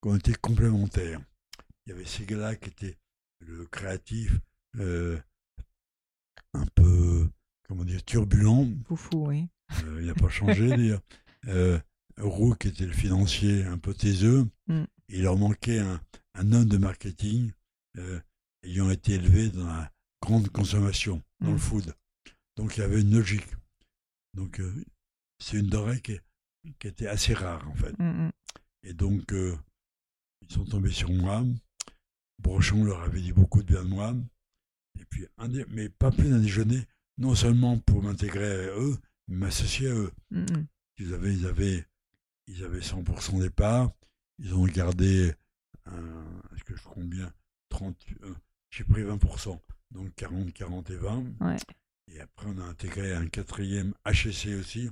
[0.01, 1.21] qu'on était complémentaires.
[1.85, 2.97] Il y avait ces gars-là qui étaient
[3.39, 4.39] le créatif,
[4.77, 5.17] euh,
[6.53, 7.29] un peu,
[7.67, 9.47] comment dire, turbulent, Foufou, oui.
[9.85, 11.01] Euh, il n'a pas changé d'ailleurs.
[11.47, 11.79] Euh,
[12.17, 14.83] Roux qui était le financier un peu taiseux, Mm.
[15.09, 15.99] il leur manquait un,
[16.35, 17.51] un homme de marketing
[18.63, 21.53] ayant été élevé dans la grande consommation, dans Mm.
[21.53, 21.95] le food.
[22.57, 23.47] Donc il y avait une logique.
[24.35, 24.61] Donc
[25.39, 26.19] c'est une denrée qui,
[26.79, 27.97] qui était assez rare en fait.
[27.97, 28.31] Mm, mm.
[28.83, 29.33] Et donc
[30.51, 31.45] ils sont tombés sur moi.
[32.39, 34.13] Brochon leur avait dit beaucoup de bien de moi.
[34.99, 36.85] Et puis, un dé- mais pas plus d'un déjeuner,
[37.17, 38.97] non seulement pour m'intégrer à eux,
[39.29, 40.11] mais m'associer à eux.
[40.31, 40.67] Mm, mm.
[40.97, 41.85] Ils avaient, ils avaient,
[42.47, 43.91] ils avaient 100% des parts.
[44.39, 45.33] Ils ont gardé,
[45.87, 47.31] est-ce que je compte bien,
[47.69, 48.33] 30, euh,
[48.71, 49.57] j'ai pris 20%,
[49.91, 51.23] donc 40, 40 et 20.
[51.39, 51.55] Ouais.
[52.07, 54.89] Et après, on a intégré un quatrième HSC aussi,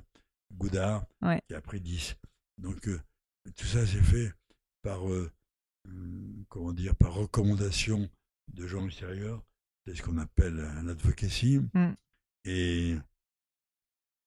[0.54, 1.42] Goudard, Ouais.
[1.48, 2.16] qui a pris 10.
[2.56, 2.98] Donc, euh,
[3.56, 4.32] tout ça s'est fait
[4.82, 5.30] par, euh,
[6.48, 8.08] comment dire, par recommandation
[8.52, 9.42] de gens extérieurs.
[9.86, 11.60] C'est ce qu'on appelle un advocacy.
[11.74, 11.92] Mm.
[12.44, 12.96] Et,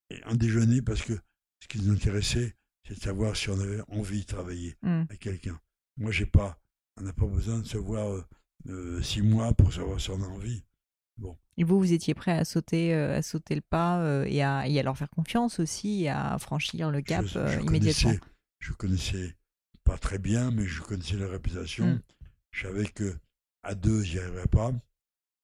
[0.09, 1.13] et un déjeuner parce que
[1.61, 2.55] ce qui nous intéressait,
[2.87, 5.01] c'est de savoir si on avait envie de travailler Mm.
[5.09, 5.59] avec quelqu'un.
[5.97, 6.59] Moi, j'ai pas,
[6.97, 8.25] on n'a pas besoin de se voir euh,
[8.69, 10.63] euh, six mois pour savoir si on a envie.
[11.57, 14.67] Et vous, vous étiez prêt à sauter, euh, à sauter le pas euh, et, à,
[14.67, 18.09] et à leur faire confiance aussi, et à franchir le cap je, je immédiatement.
[18.09, 18.19] connaissais,
[18.59, 19.35] je connaissais
[19.83, 21.85] pas très bien, mais je connaissais la réputation.
[21.95, 22.01] Mm.
[22.51, 23.17] Je savais que
[23.63, 24.71] à deux, j'y arriverais pas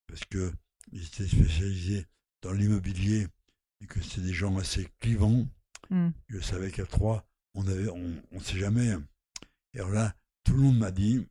[0.08, 0.52] parce que
[0.92, 2.06] ils étaient spécialisés
[2.42, 3.28] dans l'immobilier
[3.82, 5.48] et que c'était des gens assez clivants.
[5.90, 6.10] Mm.
[6.28, 8.92] Je savais qu'à trois, on avait, on, on sait jamais.
[8.92, 9.06] hein.
[9.74, 11.26] Et alors là, tout le monde m'a dit,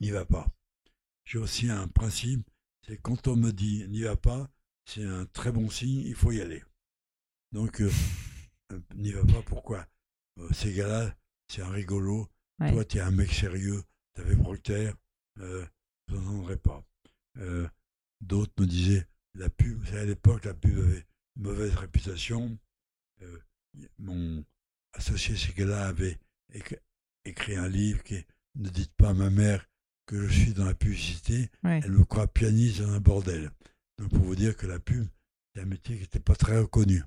[0.00, 0.46] n'y va pas.
[1.24, 2.48] J'ai aussi un principe,
[2.86, 4.50] c'est quand on me dit n'y va pas,
[4.84, 6.62] c'est un très bon signe, il faut y aller.
[7.52, 7.90] Donc, euh,
[8.72, 9.86] euh, n'y va pas, pourquoi?
[10.38, 11.14] Euh, Ces gars-là,
[11.52, 12.28] c'est un rigolo.
[12.60, 12.70] Ouais.
[12.72, 13.82] Toi, tu es un mec sérieux,
[14.14, 14.92] t'avais Procter,
[15.40, 15.64] euh,
[16.08, 16.84] je n'entendrai pas.
[17.38, 17.68] Euh,
[18.20, 21.04] D'autres me disaient, la pub, vous à l'époque, la pub avait
[21.36, 22.56] une mauvaise réputation.
[23.22, 23.38] Euh,
[23.98, 24.44] mon
[24.92, 26.18] associé, ces gars-là, avait
[26.54, 26.78] éc-
[27.24, 29.66] écrit un livre qui est Ne dites pas à ma mère
[30.06, 31.80] que je suis dans la publicité, Ouais.
[31.82, 33.50] elle me croit pianiste dans un bordel.
[33.98, 35.06] Donc pour vous dire que la pub,
[35.54, 37.02] c'est un métier qui n'était pas très reconnu.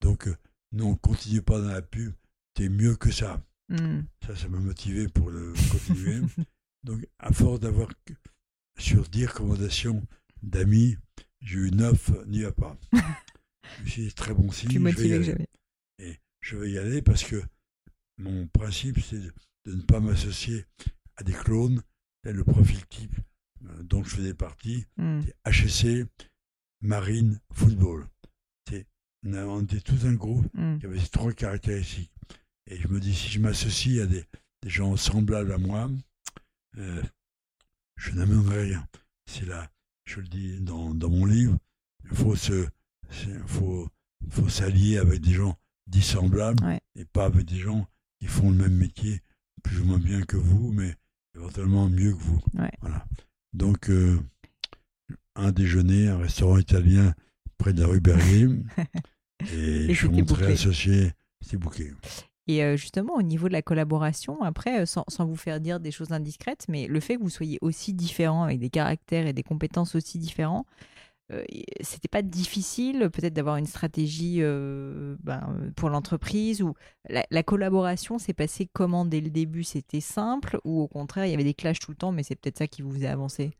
[0.00, 0.36] Donc euh,
[0.72, 2.12] non, continue pas dans la pub,
[2.54, 3.44] t'es mieux que ça.
[3.68, 4.00] Mm.
[4.26, 6.20] Ça, ça m'a motivé pour le continuer.
[6.84, 7.88] Donc à force d'avoir
[8.78, 10.06] sur 10 recommandations
[10.42, 10.96] d'amis,
[11.40, 12.78] j'ai eu 9, n'y va pas.
[12.92, 15.24] je me suis dit, très bon signe, Plus je vais y motivé que aller.
[15.24, 15.48] jamais.
[15.98, 17.42] Et je vais y aller parce que
[18.18, 19.32] mon principe, c'est de,
[19.66, 20.64] ne pas m'associer
[21.16, 21.82] à des clones.
[22.22, 23.14] Tel le profil type
[23.64, 25.20] euh, dont je faisais partie, Mm.
[25.44, 26.06] c'est HSC,
[26.82, 28.06] Marine, Football.
[28.68, 28.86] C'est,
[29.24, 30.78] on, a- on était tout un groupe Mm.
[30.78, 32.12] qui avait ces trois caractéristiques.
[32.68, 34.24] Et je me dis, si je m'associe à des,
[34.62, 35.90] des gens semblables à moi,
[36.78, 37.02] euh,
[37.96, 38.88] je n'amènerai rien.
[39.26, 39.70] C'est là,
[40.04, 41.56] je le dis dans, dans mon livre,
[42.04, 42.66] il faut se,
[43.46, 43.88] faut,
[44.30, 46.80] faut s'allier avec des gens dissemblables Ouais.
[46.96, 47.86] et pas avec des gens
[48.20, 49.22] qui font le même métier
[49.62, 50.94] plus ou moins bien que vous, mais
[51.34, 52.40] éventuellement mieux que vous.
[52.54, 52.70] Ouais.
[52.80, 53.06] Voilà.
[53.52, 54.18] Donc, euh,
[55.34, 57.14] un déjeuner, un restaurant italien
[57.58, 58.48] près de la rue Berrier,
[59.52, 61.92] et, Et je suis rentré associé, c'est bouquet.
[62.48, 65.90] Et euh, justement, au niveau de la collaboration, après, euh, sans, vous faire dire des
[65.90, 69.42] choses indiscrètes, mais le fait que vous soyez aussi différents, avec des caractères et des
[69.42, 70.64] compétences aussi différents,
[71.32, 71.42] euh,
[71.80, 76.74] c'était pas difficile peut-être d'avoir une stratégie euh, ben, pour l'entreprise ou
[77.08, 79.64] la, la collaboration s'est passée comment dès le début?
[79.64, 82.36] C'était simple ou au contraire il y avait des clashs tout le temps, mais c'est
[82.36, 83.50] peut-être ça qui vous faisait avancer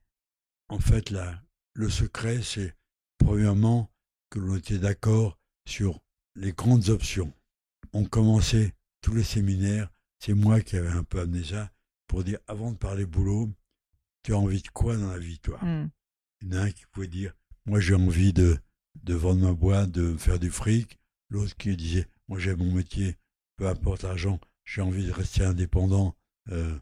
[0.69, 1.41] en fait, là,
[1.75, 2.75] le secret, c'est
[3.19, 3.91] premièrement
[4.31, 6.01] que l'on était d'accord sur
[6.35, 7.33] les grandes options.
[7.93, 8.75] On commençait
[9.07, 9.89] tous les séminaires,
[10.19, 11.71] c'est moi qui avais un peu amené ça,
[12.09, 13.49] pour dire avant de parler boulot,
[14.25, 15.61] tu as envie de quoi dans la vie, toi?
[15.65, 15.91] Hmm.
[16.43, 17.33] Il y en a un qui pouvait dire
[17.67, 18.59] Moi, j'ai envie de,
[19.05, 20.99] de vendre ma boîte, de faire du fric.
[21.31, 23.17] L'autre qui disait Moi, j'aime mon métier,
[23.57, 26.17] peu importe l'argent, j'ai envie de rester indépendant
[26.51, 26.77] euh,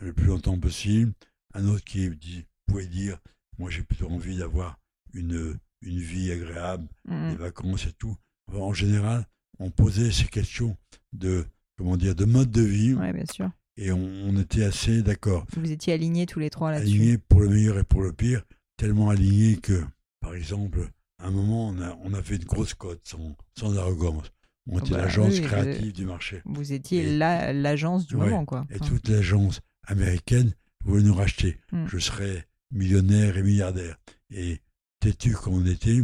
[0.00, 1.12] le plus longtemps possible.
[1.54, 3.20] Un autre qui dit- pouvait dire
[3.58, 4.80] Moi, j'ai plutôt envie d'avoir
[5.14, 7.30] une, une vie agréable, Hmm.
[7.30, 8.16] des vacances et tout.
[8.48, 9.28] Enfin, en général,
[9.60, 10.76] on posait ces questions
[11.12, 11.46] de,
[11.78, 13.50] comment dire, de mode de vie Ouais, bien sûr.
[13.76, 16.90] et on, on était assez d'accord Vous étiez alignés tous les trois là-dessus.
[16.96, 18.42] alignés pour le meilleur et pour le pire,
[18.76, 19.82] tellement alignés que,
[20.20, 20.90] par exemple,
[21.22, 24.30] à un moment, on a, on a fait une grosse cote sans, sans arrogance.
[24.70, 26.42] On était bah l'agence oui, vous- créative du marché.
[26.44, 28.26] Vous étiez la- l'agence du Ouais.
[28.28, 28.66] moment, quoi.
[28.70, 30.52] Et Enfin, toute l'agence américaine
[30.84, 31.56] voulait nous racheter.
[31.72, 31.86] Mm.
[31.86, 33.96] Je serais millionnaire et milliardaire.
[34.30, 34.60] Et
[35.00, 36.02] têtu comme on était,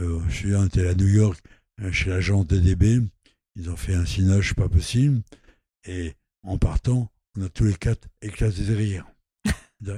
[0.00, 1.42] euh, je suis était à New York,
[1.80, 3.00] euh, chez l'agence DDB.
[3.56, 5.22] Ils ont fait un cinoche pas possible.
[5.84, 9.06] Et en partant, on a tous les quatre éclaté de rire.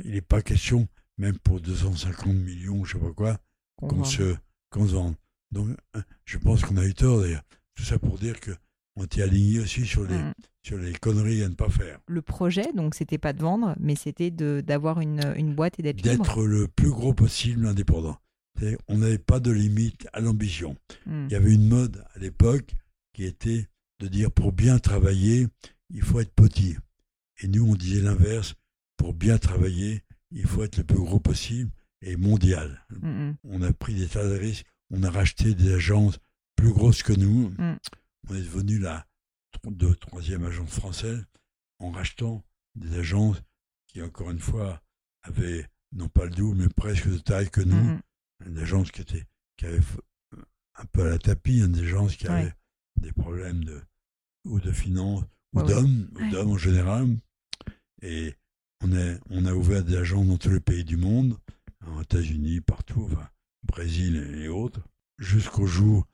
[0.04, 3.38] Il n'est pas question, même pour 250 millions, je sais pas quoi,
[3.76, 4.34] qu'on se,
[4.70, 5.14] qu'on se vende.
[5.52, 7.44] Donc, hein, je pense qu'on a eu tort d'ailleurs.
[7.74, 8.50] Tout ça pour dire que
[8.96, 10.32] on était alignés aussi sur les, Hmm.
[10.62, 12.00] sur les conneries à ne pas faire.
[12.08, 16.02] Le projet, donc, c'était pas de vendre, mais c'était d'avoir une, une boîte et d'être.
[16.02, 18.18] D'être le plus gros possible indépendant.
[18.88, 20.76] On n'avait pas de limite à l'ambition.
[21.06, 21.26] Hmm.
[21.28, 22.72] Il y avait une mode à l'époque
[23.18, 23.66] qui était
[23.98, 25.48] de dire pour bien travailler,
[25.90, 26.76] il faut être petit.
[27.42, 28.54] Et nous, on disait l'inverse,
[28.96, 32.86] pour bien travailler, il faut être le plus gros possible et mondial.
[33.42, 36.20] On a pris des tas de risques, on a racheté des agences
[36.54, 37.48] plus grosses que nous.
[37.58, 37.76] Mm.
[38.28, 39.04] On est devenu la
[39.50, 41.24] tro- de troisième agence française
[41.80, 42.44] en rachetant
[42.76, 43.42] des agences
[43.88, 44.80] qui, encore une fois,
[45.24, 48.00] avaient non pas le double, mais presque de taille que nous hmm.
[48.46, 49.26] des agences qui, étaient,
[49.56, 49.98] qui avaient f-
[50.76, 52.32] un peu à la tapis, hein, des agences qui Ouais.
[52.34, 52.52] avaient
[53.00, 53.80] des problèmes de,
[54.44, 55.68] ou de finances, ou Ouais, ouais.
[55.74, 56.30] d'hommes, ou Ouais.
[56.30, 57.06] d'hommes en général.
[58.02, 58.34] Et
[58.82, 61.36] on, est, on a ouvert des agences dans tous les pays du monde,
[61.86, 63.28] en États-Unis, partout, enfin,
[63.64, 64.80] Brésil et autres,
[65.18, 66.06] jusqu'au jour,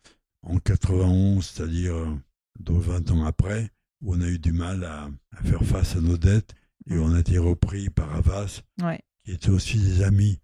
[0.42, 2.14] en 91, c'est-à-dire euh,
[2.60, 3.70] donc 20 ans après,
[4.02, 6.54] où on a eu du mal à, à faire face à nos dettes,
[6.86, 9.00] et on a été repris par Avas, Ouais.
[9.24, 10.38] qui étaient aussi des amis.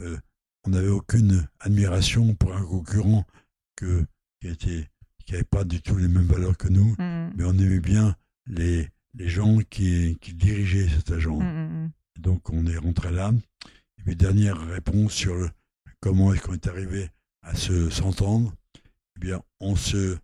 [0.00, 0.18] Euh,
[0.66, 3.26] on n'avait aucune admiration pour un concurrent
[3.76, 4.04] que,
[4.40, 4.88] qui était
[5.24, 8.16] qui n'avait pas du tout les mêmes valeurs que nous, Hmm, mais on aimait bien
[8.46, 11.38] les, les gens qui, qui dirigeaient cet agent.
[11.38, 11.90] hmm, hmm.
[12.20, 13.32] Donc on est rentré là.
[13.98, 15.50] Et puis dernière réponse sur le,
[16.00, 17.10] comment est-ce qu'on est arrivé
[17.42, 18.54] à se s'entendre?
[19.16, 20.16] Eh bien, en se,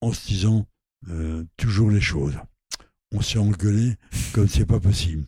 [0.00, 0.66] en se disant
[1.08, 2.36] euh, toujours les choses.
[3.12, 3.96] On s'est engueulé
[4.32, 5.24] comme c'est pas possible.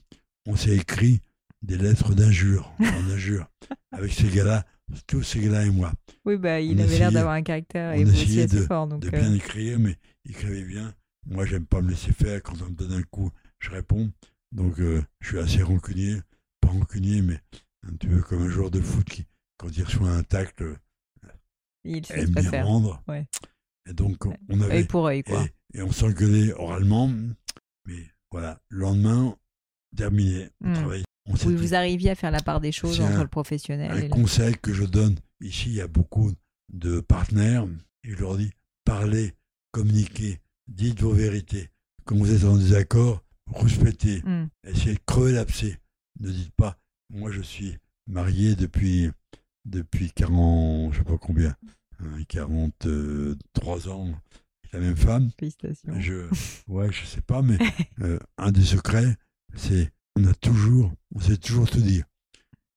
[0.46, 1.20] On s'est écrit
[1.62, 3.48] des lettres d'injures, en injures,
[3.92, 4.64] avec ces gars-là,
[5.06, 5.92] tous ces gars-là et moi.
[6.24, 8.86] Oui, bah, il On avait l'air d'avoir un caractère et vous aussi essayait assez fort.
[8.86, 10.94] Donc, de euh, bien écrire, mais il écrivait bien.
[11.26, 12.42] Moi, j'aime pas me laisser faire.
[12.42, 14.10] Quand on me donne un coup, je réponds.
[14.52, 16.16] Donc, euh, je suis assez rancunier.
[16.60, 17.40] Pas rancunier, mais
[17.82, 19.24] un petit peu comme un joueur de foot qui,
[19.58, 20.76] quand il reçoit un tacle,
[21.84, 22.66] il sait aime bien faire.
[22.66, 23.02] rendre.
[23.08, 23.26] Ouais.
[23.88, 24.84] Et donc, on- avait.
[24.84, 25.44] pour œil, quoi.
[25.74, 27.10] Et, et on s'engueulait oralement.
[27.86, 29.36] Mais voilà, le lendemain,
[29.96, 30.48] terminé.
[30.64, 31.02] On Hmm.
[31.28, 34.08] Vous arriviez à faire la part des choses entre un- le professionnel un et le...
[34.08, 36.32] conseil que je donne ici, il y a beaucoup
[36.72, 37.66] de partenaires,
[38.04, 38.50] et je leur dis
[38.84, 39.34] parlez,
[39.72, 41.70] communiquez, dites vos vérités.
[42.04, 43.22] Quand vous êtes en désaccord,
[43.54, 44.46] respectez, Hmm.
[44.64, 45.78] essayez de crever l'abcès.
[46.20, 46.78] Ne dites pas
[47.10, 47.76] moi je suis
[48.08, 49.10] marié depuis
[49.64, 51.56] depuis 40, je sais pas combien,
[52.00, 55.30] hein, 43 ans, avec la même femme.
[55.38, 56.00] Félicitations.
[56.00, 56.28] Je,
[56.68, 57.58] ouais, je sais pas, mais
[58.00, 59.16] euh, un des secrets,
[59.54, 62.04] c'est on a toujours, on sait toujours tout dire.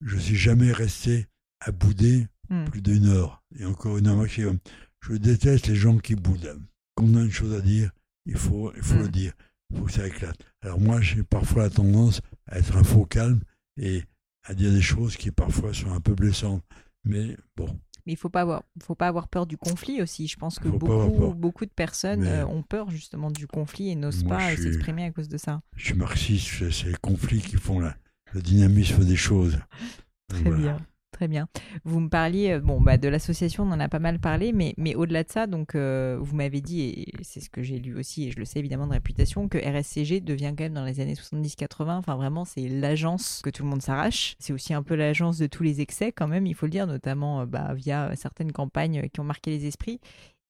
[0.01, 1.27] Je suis jamais resté
[1.59, 2.65] à bouder Hmm.
[2.65, 4.57] plus d'une heure et encore une heure maximum.
[5.01, 6.59] Je déteste les gens qui boudent.
[6.95, 7.91] Quand on a une chose à dire,
[8.25, 9.01] il faut, il faut Mm.
[9.03, 9.33] le dire.
[9.69, 10.35] Il faut que ça éclate.
[10.61, 13.41] Alors moi, j'ai parfois la tendance à être un faux calme
[13.77, 14.03] et
[14.45, 16.63] à dire des choses qui parfois sont un peu blessantes.
[17.05, 20.25] Mais bon, Mais il faut pas avoir, faut pas avoir peur du conflit aussi.
[20.27, 23.95] Je pense que beaucoup, beaucoup de personnes Mais- euh, ont peur justement du conflit et
[23.95, 25.61] n'osent Moi, pas suis- s'exprimer à cause de ça.
[25.75, 27.95] je suis marxiste, c'est les conflits qui font la,
[28.33, 29.59] le dynamisme des choses.
[30.29, 30.57] Très voilà.
[30.57, 30.77] bien.
[31.11, 31.47] Très bien.
[31.85, 34.95] Vous me parliez euh, bon, bah, de l'association, on en a pas mal parlé, mais,
[34.95, 38.27] au-delà de ça, donc, euh, vous m'avez dit, et c'est ce que j'ai lu aussi,
[38.27, 41.15] et je le sais évidemment de réputation, que RSCG devient quand même dans les années
[41.15, 44.35] 70-80, enfin vraiment, c'est l'agence que tout le monde s'arrache.
[44.39, 46.85] C'est aussi un peu l'agence de tous les excès, quand même, il faut le dire,
[46.85, 49.99] notamment euh, bah, via certaines campagnes qui ont marqué les esprits.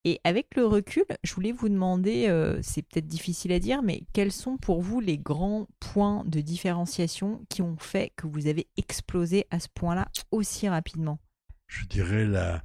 [0.05, 4.03] Et avec le recul, je voulais vous demander, euh, c'est peut-être difficile à dire, mais
[4.13, 8.67] quels sont pour vous les grands points de différenciation qui ont fait que vous avez
[8.77, 11.19] explosé à ce point-là aussi rapidement?
[11.67, 12.63] Je dirais la,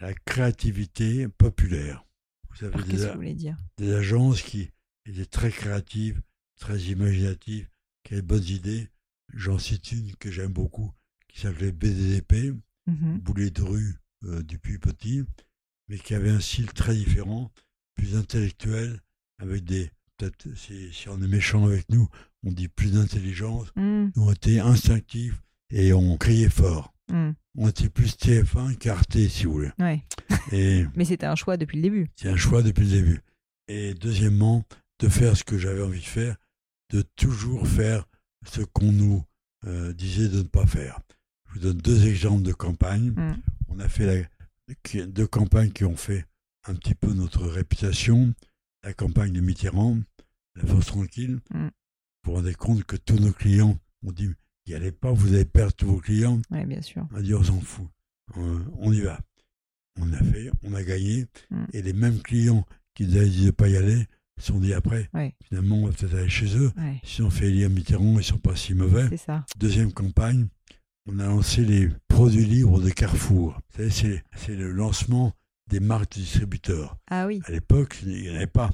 [0.00, 2.04] la créativité populaire.
[2.50, 3.56] Vous avez des, que vous voulez dire?
[3.76, 4.70] des agences qui
[5.04, 6.22] étaient très créatives,
[6.60, 7.68] très imaginatives,
[8.04, 8.88] qui avaient de bonnes idées.
[9.34, 10.92] J'en cite une que j'aime beaucoup,
[11.26, 12.54] qui s'appelait BDDP,
[12.86, 15.24] mmh Boulet de rue euh, depuis petit
[15.88, 17.50] mais qui avait un style très différent,
[17.94, 19.00] plus intellectuel,
[19.40, 19.90] avec des.
[20.16, 22.08] Peut-être, si, on est méchant avec nous,
[22.44, 23.68] on dit plus d'intelligence.
[23.76, 24.08] Mm.
[24.16, 26.92] On était instinctifs et on criait fort.
[27.08, 27.30] Mm.
[27.56, 29.70] On était plus TF1 qu'Arte, si vous voulez.
[30.52, 32.08] Et mais c'était un choix depuis le début.
[32.16, 33.20] C'est un choix depuis le début.
[33.68, 34.64] Et deuxièmement,
[34.98, 36.36] de faire ce que j'avais envie de faire,
[36.92, 38.04] de toujours faire
[38.44, 39.24] ce qu'on nous
[39.66, 41.00] euh, disait de ne pas faire.
[41.46, 43.10] Je vous donne deux exemples de campagne.
[43.10, 43.36] Mm.
[43.68, 44.26] On a fait la,
[45.06, 46.24] deux campagnes qui ont fait
[46.64, 48.34] un petit peu notre réputation.
[48.84, 49.98] La campagne de Mitterrand,
[50.54, 51.40] La Force Tranquille.
[51.50, 51.68] Mm.
[52.24, 53.76] Vous vous rendez compte que tous nos clients
[54.06, 54.30] ont dit
[54.66, 56.40] n'y allez pas, vous allez perdre tous vos clients.
[56.50, 57.06] Oui, bien sûr.
[57.12, 57.88] On a dit on s'en fout.
[58.34, 59.18] On, y va.
[59.98, 61.26] On a fait, on a gagné.
[61.50, 61.64] Mm.
[61.72, 64.06] Et les mêmes clients qui avaient dit de ne pas y aller
[64.38, 65.10] se sont dit après,
[65.44, 66.70] finalement, on va peut-être aller chez eux.
[67.02, 69.16] Si on fait élire Mitterrand, ils ne sont pas si mauvais.
[69.16, 69.44] Ça.
[69.56, 70.46] Deuxième campagne,
[71.08, 73.58] on a lancé les produits libres de Carrefour.
[73.76, 75.32] C'est le lancement
[75.68, 76.96] des marques de distributeurs.
[77.10, 77.40] Ah oui.
[77.46, 78.70] À l'époque, il n'y en avait pas.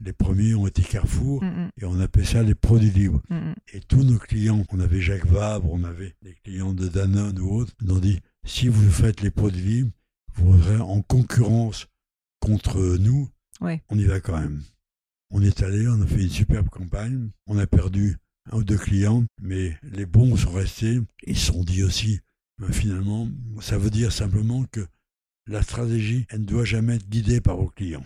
[0.00, 1.70] Les premiers ont été Carrefour mm, mm.
[1.80, 3.20] et on appelait ça les produits libres.
[3.30, 7.38] Mm, et tous nos clients, on avait Jacques Vabre, on avait des clients de Danone
[7.40, 9.90] ou autres, nous ont dit si vous faites les produits libres,
[10.34, 11.88] vous serez en concurrence
[12.40, 13.28] contre nous.
[13.60, 14.62] On y va quand même.
[15.30, 17.30] On est allé, on a fait une superbe campagne.
[17.46, 18.16] On a perdu
[18.50, 21.00] un ou deux clients, mais les bons sont restés.
[21.26, 22.20] Ils se sont dit aussi,
[22.58, 23.28] ben, finalement,
[23.60, 24.86] ça veut dire simplement que
[25.46, 28.04] la stratégie, elle ne doit jamais être guidée par vos clients.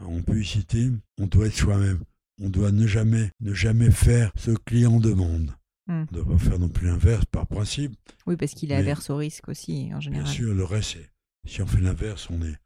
[0.00, 2.00] On peut y citer, on doit être soi-même.
[2.40, 5.54] On doit ne jamais, ne jamais faire ce que le client demande.
[5.86, 6.04] Hmm.
[6.12, 7.94] On ne doit pas faire non plus l'inverse par principe.
[8.26, 10.24] Oui, parce qu'il est averse au risque aussi, en général.
[10.24, 10.98] Bien sûr, le reste,
[11.46, 12.56] si on fait l'inverse, on est,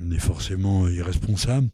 [0.00, 1.70] on est forcément irresponsable,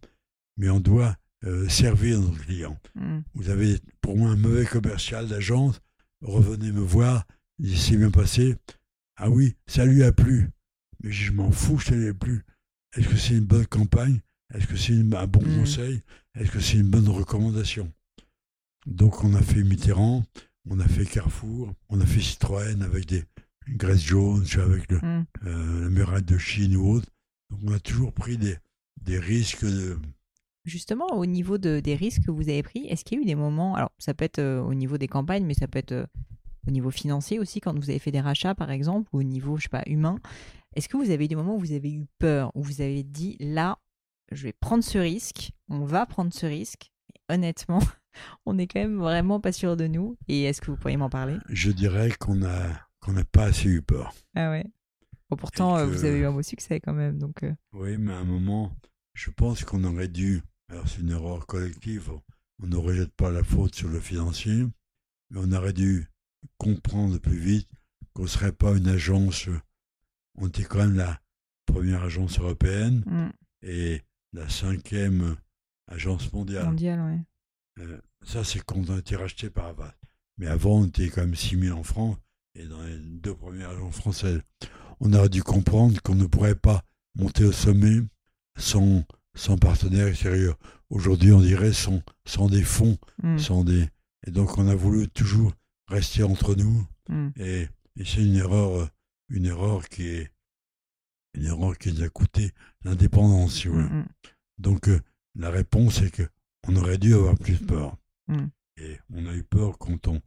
[0.57, 2.79] mais on doit euh, servir nos clients.
[2.95, 3.21] Hmm.
[3.35, 5.81] Vous avez pour moi un mauvais commercial d'agence,
[6.21, 7.27] revenez me voir,
[7.59, 8.57] il s'est bien passé.
[9.17, 10.51] Ah oui, ça lui a plu.
[11.03, 12.45] Mais je m'en fous, ça lui a plu.
[12.95, 14.21] Est-ce que c'est une bonne campagne?
[14.53, 15.61] Est-ce que c'est un bon hmm.
[15.61, 16.03] conseil?
[16.35, 17.91] Est-ce que c'est une bonne recommandation?
[18.87, 20.25] Donc on a fait Mitterrand,
[20.69, 23.25] on a fait Carrefour, on a fait Citroën avec des
[23.69, 25.01] graisses jaunes, avec le,
[25.47, 27.07] euh, la muraille de Chine ou autre.
[27.51, 28.57] Donc on a toujours pris des,
[29.03, 29.99] des risques de,
[30.71, 33.27] Justement, au niveau de, des risques que vous avez pris, est-ce qu'il y a eu
[33.27, 35.91] des moments, alors ça peut être euh, au niveau des campagnes, mais ça peut être
[35.91, 36.07] euh,
[36.69, 39.57] au niveau financier aussi, quand vous avez fait des rachats par exemple, ou au niveau,
[39.57, 40.21] je sais pas, humain,
[40.77, 43.03] est-ce que vous avez eu des moments où vous avez eu peur, où vous avez
[43.03, 43.79] dit, là,
[44.31, 46.93] je vais prendre ce risque, on va prendre ce risque,
[47.29, 47.83] honnêtement,
[48.47, 51.11] on n'est quand même vraiment pas sûr de nous, et est-ce que vous pourriez m'en
[51.11, 51.37] parler?
[51.49, 52.69] Je dirais qu'on a
[53.01, 54.15] qu'on n'a pas assez eu peur.
[54.37, 54.67] Ah ouais?
[55.37, 57.45] pourtant, euh, vous avez eu un beau succès quand même, donc.
[57.73, 58.77] Oui, mais à un moment,
[59.15, 62.11] je pense qu'on aurait dû alors c'est une erreur collective,
[62.63, 64.65] on ne rejette pas la faute sur le financier,
[65.31, 66.07] mais on aurait dû
[66.59, 67.69] comprendre plus vite
[68.13, 69.49] qu'on ne serait pas une agence,
[70.37, 71.21] on était quand même la
[71.67, 73.31] première agence européenne mm.
[73.63, 74.03] et
[74.33, 75.37] la cinquième
[75.89, 76.67] agence mondiale.
[76.67, 77.85] Mondiale, oui.
[77.85, 79.97] Euh, ça, c'est quand on a été racheté par Avast.
[80.39, 82.17] Mais avant, on était quand même 6000 en France
[82.55, 84.41] et dans les deux premières agences françaises.
[85.01, 86.83] On aurait dû comprendre qu'on ne pourrait pas
[87.15, 88.01] monter au sommet
[88.57, 90.59] sans sans partenaire extérieur.
[90.91, 93.39] Aujourd'hui, on dirait sans, sans des fonds, mm.
[93.39, 93.89] sans des.
[94.27, 95.53] Et donc, on a voulu toujours
[95.89, 96.87] rester entre nous.
[97.09, 97.29] Mm.
[97.37, 97.69] Et,
[98.05, 98.89] c'est une erreur,
[99.29, 100.31] une erreur qui est
[101.35, 103.89] une erreur qui nous a coûté l'indépendance, si vous voulez.
[103.89, 104.07] Mm,
[104.59, 105.01] donc, euh,
[105.35, 106.23] la réponse est que
[106.67, 107.97] on aurait dû avoir plus peur.
[108.77, 110.21] Et on a eu peur quand on,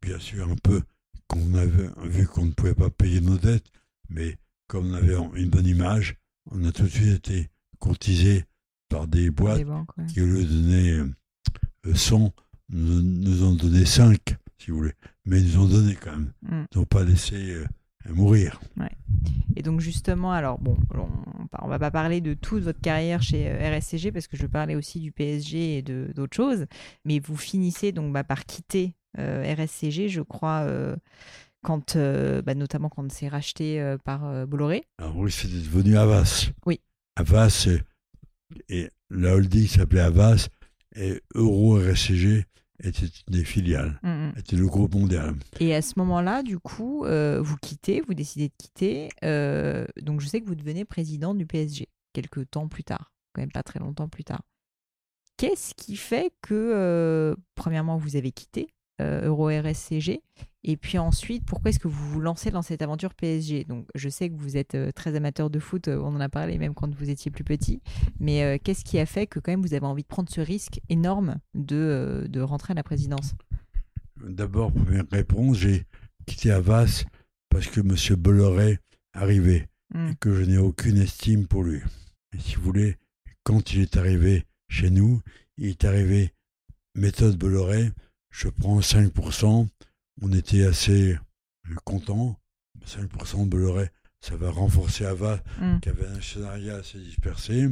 [0.00, 0.82] bien sûr, un peu,
[1.26, 3.66] qu'on avait vu qu'on ne pouvait pas payer nos dettes,
[4.08, 6.16] mais comme on avait une bonne image,
[6.50, 7.50] on a tout de suite été
[7.84, 8.44] courtisés
[8.88, 9.62] par des boîtes
[10.08, 11.12] qui, au lieu de donner
[11.94, 12.32] 100,
[12.70, 14.18] nous, nous, ont donné 5,
[14.56, 14.94] si vous voulez.
[15.26, 16.32] Mais ils nous ont donné quand même.
[16.42, 16.64] Mm.
[16.72, 17.66] Ils n'ont pas laissé euh,
[18.08, 18.58] mourir.
[19.54, 23.48] Et donc justement, alors bon, on, ne va pas parler de toute votre carrière chez
[23.48, 26.64] euh, RSCG parce que je parlais aussi du PSG et de d'autres choses,
[27.04, 30.66] mais vous finissez donc bah, par quitter euh, RSCG, je crois,
[31.62, 34.84] quand, bah, notamment quand c'est racheté par Bolloré.
[34.98, 36.50] Alors oui, c'est devenu Avas.
[36.64, 36.80] Oui.
[37.16, 37.68] Avas,
[38.68, 40.48] et la holding s'appelait Avas,
[40.96, 42.44] et Euro RSCG
[42.82, 44.32] était des filiales, mm, mm.
[44.38, 45.34] était le groupe mondial.
[45.60, 49.08] Et à ce moment-là, du coup, euh, vous quittez, vous décidez de quitter.
[49.24, 51.88] Euh, donc je sais que vous devenez président du PSG.
[52.12, 54.42] quelques temps plus tard, quand même pas très longtemps plus tard.
[55.36, 58.68] Qu'est-ce qui fait que, premièrement, vous avez quitté
[59.00, 60.22] Euro RSCG
[60.64, 64.08] et puis ensuite, pourquoi est-ce que vous vous lancez dans cette aventure PSG Donc, je
[64.08, 67.10] sais que vous êtes très amateur de foot, on en a parlé même quand vous
[67.10, 67.82] étiez plus petit,
[68.18, 70.80] mais qu'est-ce qui a fait que quand même vous avez envie de prendre ce risque
[70.88, 73.34] énorme de, de rentrer à la présidence?
[74.26, 75.84] D'abord, première réponse, j'ai
[76.26, 77.04] quitté Havas
[77.50, 78.16] parce que M.
[78.16, 78.78] Bolloré
[79.12, 80.14] arrivait et hmm.
[80.20, 81.80] que je n'ai aucune estime pour lui.
[82.32, 82.96] Et si vous voulez,
[83.42, 85.20] quand il est arrivé chez nous,
[85.56, 86.32] il est arrivé
[86.94, 87.92] méthode Bolloré,
[88.30, 89.68] je prends 5%,
[90.22, 91.18] on était assez
[91.84, 92.38] contents,
[92.86, 93.90] 5% de Bolloré,
[94.20, 95.80] ça va renforcer Havas, hmm.
[95.80, 97.68] qui avait un scénario assez dispersé,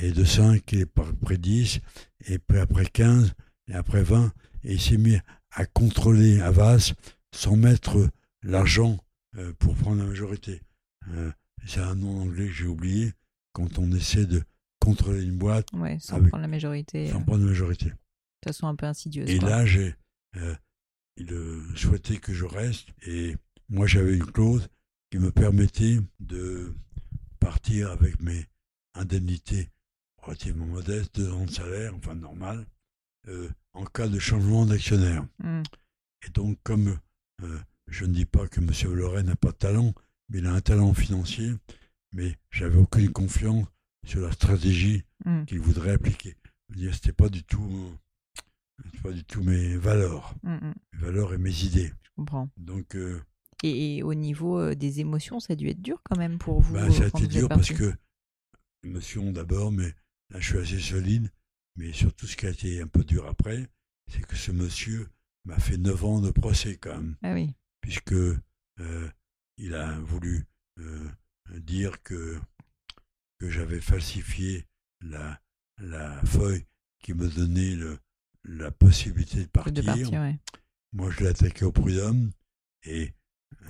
[0.00, 1.80] et de 5, et après 10,
[2.26, 3.34] et puis après 15,
[3.68, 4.32] et après 20,
[4.64, 5.18] et il s'est mis
[5.50, 6.94] à contrôler Havas
[7.32, 8.08] sans mettre
[8.42, 8.98] l'argent
[9.36, 10.62] euh, pour prendre la majorité.
[11.08, 11.30] Euh,
[11.66, 13.12] c'est un nom anglais que j'ai oublié.
[13.52, 14.42] Quand on essaie de
[14.80, 15.68] contrôler une boîte.
[15.98, 17.08] sans prendre la majorité.
[17.08, 17.86] Sans euh, prendre la majorité.
[17.86, 17.94] De
[18.46, 19.28] façon un peu insidieuse.
[19.28, 19.94] Et là, j'ai,
[21.18, 22.88] il souhaitait que je reste.
[23.06, 23.36] Et
[23.68, 24.68] moi, j'avais une clause
[25.10, 26.74] qui me permettait de
[27.40, 28.46] partir avec mes
[28.94, 29.68] indemnités
[30.22, 32.66] relativement modestes, deux ans de salaire, enfin normal,
[33.74, 35.26] en cas de changement d'actionnaire.
[35.42, 35.62] Hmm.
[36.26, 36.98] Et donc, comme
[37.86, 38.70] je ne dis pas que M.
[38.94, 39.94] Loret n'a pas de talent,
[40.28, 41.52] mais il a un talent financier,
[42.12, 43.66] mais j'avais aucune confiance
[44.04, 45.44] sur la stratégie hmm.
[45.44, 46.36] qu'il voudrait appliquer.
[46.92, 47.98] C'était pas du tout,
[49.02, 50.74] pas du tout mes valeurs, hmm, hmm.
[50.92, 51.92] mes valeurs et mes idées.
[52.02, 52.48] Je comprends.
[52.56, 52.94] Donc.
[52.94, 53.20] Euh,
[53.64, 56.74] et, au niveau euh, des émotions, ça a dû être dur quand même pour vous.
[56.74, 57.92] Ben, ça a été dur parce que
[58.84, 59.94] émotion d'abord, mais
[60.30, 61.30] là je suis assez solide.
[61.76, 63.68] Mais surtout, ce qui a été un peu dur après,
[64.08, 65.08] c'est que ce monsieur
[65.44, 67.16] m'a fait 9 ans de procès quand même.
[67.22, 67.54] Ah oui
[67.88, 69.10] puisque euh,
[69.56, 70.44] il a voulu
[70.78, 71.08] euh,
[71.60, 72.38] dire que,
[73.38, 74.66] que j'avais falsifié
[75.00, 75.40] la,
[75.78, 76.66] la feuille
[76.98, 77.98] qui me donnait le,
[78.48, 80.10] la possibilité de partir.
[80.92, 82.30] Moi, je l'ai attaqué au prud'homme
[82.84, 83.12] et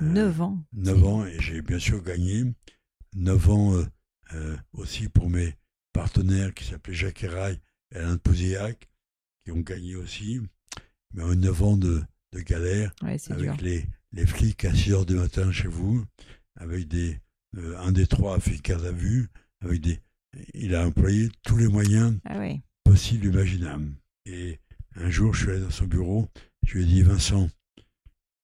[0.01, 0.65] 9 euh, ans.
[0.73, 2.45] 9 ans et j'ai bien sûr gagné.
[3.17, 3.73] 9 ans
[4.73, 5.55] aussi pour mes
[5.93, 7.59] partenaires qui s'appelaient Jacques Eraille
[7.93, 8.89] et Alain Pouzillac,
[9.45, 10.41] qui ont gagné aussi.
[11.13, 12.03] Mais 9 ans de,
[12.33, 16.05] de galère avec les, les flics à 6 heures du matin chez vous,
[16.57, 17.19] avec des,
[17.57, 19.29] euh, un des trois a fait garde à vue,
[19.61, 20.01] avec des,
[20.55, 22.39] il a employé tous les moyens ah
[22.85, 23.93] possibles, imaginables.
[24.27, 24.61] Et
[25.01, 26.29] un jour, je suis allé dans son bureau,
[26.65, 27.49] je lui ai dit, Vincent,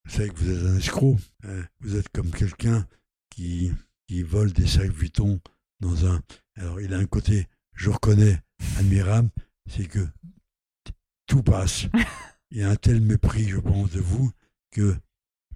[0.04, 2.86] vous savez que vous êtes un escroc, hein, vous êtes comme quelqu'un
[3.30, 3.72] qui,
[4.06, 5.40] qui vole des sacs Vuitton
[5.80, 6.20] dans un...
[6.56, 8.40] Alors, il a un côté, je reconnais,
[8.78, 9.30] admirable,
[9.68, 10.06] c'est que
[11.26, 11.86] tout passe.
[12.50, 14.30] Il y a un tel mépris, je pense, de vous,
[14.70, 14.96] que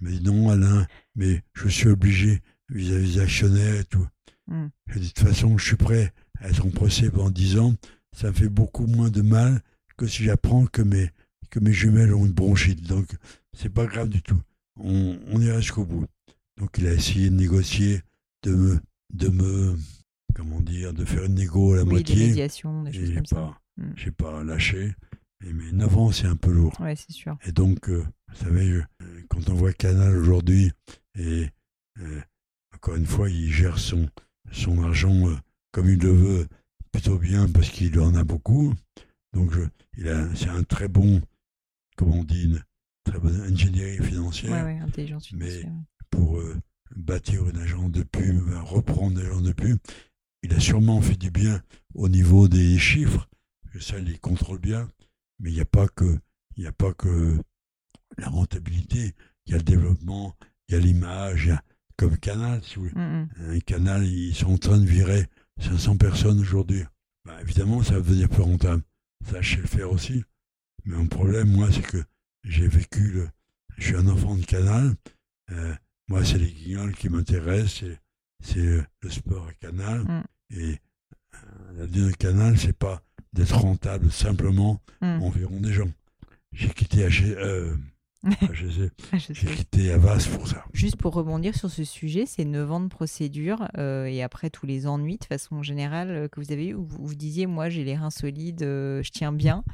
[0.01, 4.07] mais non, Alain, mais je suis obligé vis-à-vis des actionnaires et tout.
[4.47, 4.69] Hmm.
[4.87, 7.75] Je dis, de toute façon, je suis prêt à être en procès pendant dix ans.
[8.13, 9.61] Ça me fait beaucoup moins de mal
[9.99, 11.11] que si j'apprends que mes,
[11.51, 12.87] que mes jumelles ont une bronchite.
[12.87, 13.09] Donc,
[13.53, 14.41] c'est pas grave du tout.
[14.81, 16.07] On, on ira jusqu'au bout.
[16.57, 18.01] Donc, il a essayé de négocier,
[18.45, 18.81] de me,
[19.13, 19.77] de me,
[20.35, 22.15] comment dire, de faire une négo à la moitié.
[22.15, 23.59] Des médiations, des choses comme ça.
[23.77, 23.93] Hmm.
[23.97, 24.95] J'ai pas lâché.
[25.45, 26.73] Et mais 9 ans, c'est un peu lourd.
[26.81, 27.37] Ouais, c'est sûr.
[27.45, 28.81] Et donc, euh, vous savez,
[29.29, 30.73] quand on voit Canal aujourd'hui,
[31.17, 31.49] et
[32.01, 32.21] euh,
[32.75, 34.09] encore une fois, il gère son,
[34.51, 35.37] son argent euh,
[35.73, 36.49] comme il le veut,
[36.93, 38.75] plutôt bien parce qu'il en a beaucoup.
[39.33, 39.53] Donc,
[39.97, 41.21] il a, c'est un très bon,
[41.97, 42.65] comment on dit, une
[43.05, 44.53] très bonne ingénierie financière.
[44.53, 45.67] Ouais, ouais, intelligence financière.
[45.67, 45.73] Mais
[46.11, 46.41] pour
[46.97, 49.79] bâtir une agence de pub, reprendre une agence de pub,
[50.43, 51.63] il a sûrement fait du bien
[51.95, 53.29] au niveau des chiffres,
[53.73, 54.89] que ça, il les contrôle bien.
[55.41, 56.19] Mais il n'y a pas que,
[56.57, 57.39] il n'y a pas que
[58.17, 59.15] la rentabilité,
[59.47, 60.35] il y a le développement,
[60.69, 61.53] il y a l'image,
[61.97, 62.95] comme Canal, si vous voulez.
[62.95, 63.51] Mm, mm.
[63.51, 65.27] Un Canal, ils sont en train de virer
[65.61, 66.83] 500 personnes aujourd'hui.
[67.25, 68.83] Bah, évidemment, ça va devenir plus rentable.
[69.25, 70.25] Ça, je sais le faire aussi.
[70.85, 72.03] Mais mon problème, moi, c'est que
[72.45, 73.29] j'ai vécu le.
[73.77, 74.95] Je suis un enfant de Canal.
[75.51, 75.75] Euh,
[76.09, 77.85] moi, c'est les guignols qui m'intéressent.
[78.41, 78.61] C'est
[79.03, 80.01] le sport à Canal.
[80.03, 80.23] Mm.
[80.51, 80.81] Et
[81.35, 83.03] euh, la vie de Canal, c'est pas
[83.33, 85.91] d'être rentable simplement environ des gens.
[86.53, 87.77] J'ai quitté euh,
[88.53, 88.91] J'ai
[89.55, 90.65] quitté Avas pour ça.
[90.73, 94.67] Juste pour rebondir sur ce sujet, ces 9 ans de procédure euh, et après tous
[94.67, 97.69] les ennuis de façon générale euh, que vous avez eu, où vous, vous disiez, moi
[97.69, 99.65] j'ai les reins solides, euh, je tiens bien.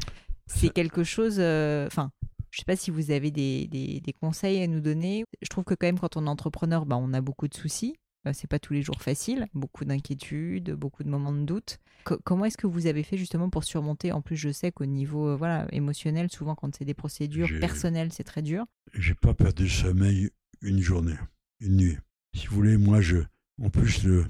[0.47, 1.41] C'est quelque chose.
[1.41, 2.11] Enfin,
[2.51, 5.25] je ne sais pas si vous avez des, des, des, conseils à nous donner.
[5.41, 7.97] Je trouve que quand même, quand on est entrepreneur, bah, on a beaucoup de soucis.
[8.27, 11.79] Euh, c'est pas tous les jours facile, beaucoup d'inquiétudes, beaucoup de moments de doute.
[12.25, 14.13] comment est-ce que vous avez fait justement pour surmonter?
[14.13, 18.13] En plus, je sais qu'au niveau euh, voilà émotionnel, souvent quand c'est des procédures personnelles,
[18.13, 18.65] c'est très dur.
[18.95, 20.31] J'ai pas perdu le sommeil
[20.63, 21.17] une journée,
[21.61, 21.99] une nuit.
[22.35, 23.19] Si vous voulez, moi, je,
[23.63, 24.27] en plus le,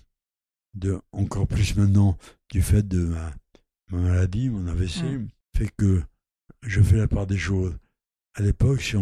[0.74, 2.18] de, encore plus maintenant,
[2.50, 3.32] du fait de ma,
[3.90, 5.04] ma maladie, mon AVC,
[5.56, 6.02] fait que
[6.62, 7.76] je fais la part des choses.
[8.34, 8.96] À l'époque, si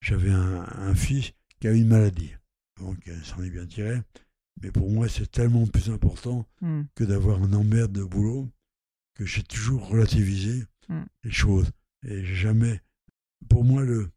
[0.00, 2.32] j'avais un, un fils qui a une maladie,
[2.80, 4.00] donc il s'en est bien tiré.
[4.64, 6.82] Mais pour moi, c'est tellement plus important Mm.
[6.94, 8.48] que d'avoir un emmerde de boulot
[9.14, 11.02] que j'ai toujours relativisé Mm.
[11.24, 11.70] les choses.
[12.06, 12.80] Et j'ai jamais.
[13.48, 14.10] Pour moi, le,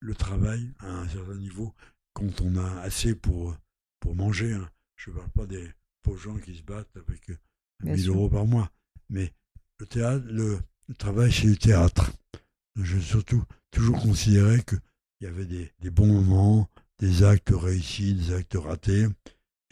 [0.00, 1.74] le travail, à un certain niveau,
[2.12, 3.56] quand on a assez pour,
[3.98, 5.68] pour manger, hein, je ne parle pas des
[6.02, 7.36] pauvres gens qui se battent avec euh,
[7.82, 8.14] Bien 1000 sûr.
[8.14, 8.70] euros par mois,
[9.10, 9.32] mais
[9.80, 12.12] le théâtre, le, le travail, c'est du théâtre.
[12.76, 14.78] J'ai surtout toujours considéré qu'il
[15.22, 16.68] y avait des, des bons moments,
[17.00, 19.06] des actes réussis, des actes ratés,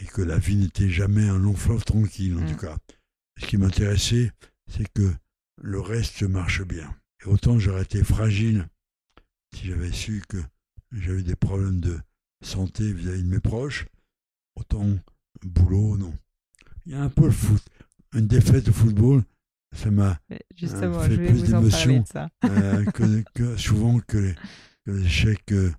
[0.00, 2.50] et que la vie n'était jamais un long fleuve tranquille, en Mm.
[2.50, 2.76] tout cas.
[3.38, 4.32] Ce qui m'intéressait,
[4.68, 5.12] c'est que
[5.62, 6.94] le reste marche bien.
[7.22, 8.66] Et autant j'aurais été fragile
[9.54, 10.38] si j'avais su que
[10.92, 11.98] j'avais des problèmes de
[12.42, 13.86] santé vis-à-vis de mes proches,
[14.56, 14.86] autant
[15.44, 16.14] boulot, non.
[16.86, 17.62] Il y a un peu le foot.
[18.14, 19.22] Une défaite au football,
[19.72, 20.18] ça m'a
[20.56, 22.00] Justement, fait plus vous en parler d'émotion.
[22.00, 22.28] de ça.
[22.44, 24.34] euh, que, que- souvent que les,
[25.46, 25.72] que euh,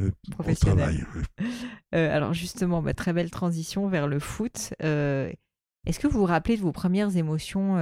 [0.00, 0.76] euh, Professionnel.
[0.76, 1.04] travail.
[1.94, 4.74] Euh, alors justement, bah, très belle transition vers le foot.
[4.82, 5.30] Euh,
[5.86, 7.76] Est-ce que vous vous rappelez de vos premières émotions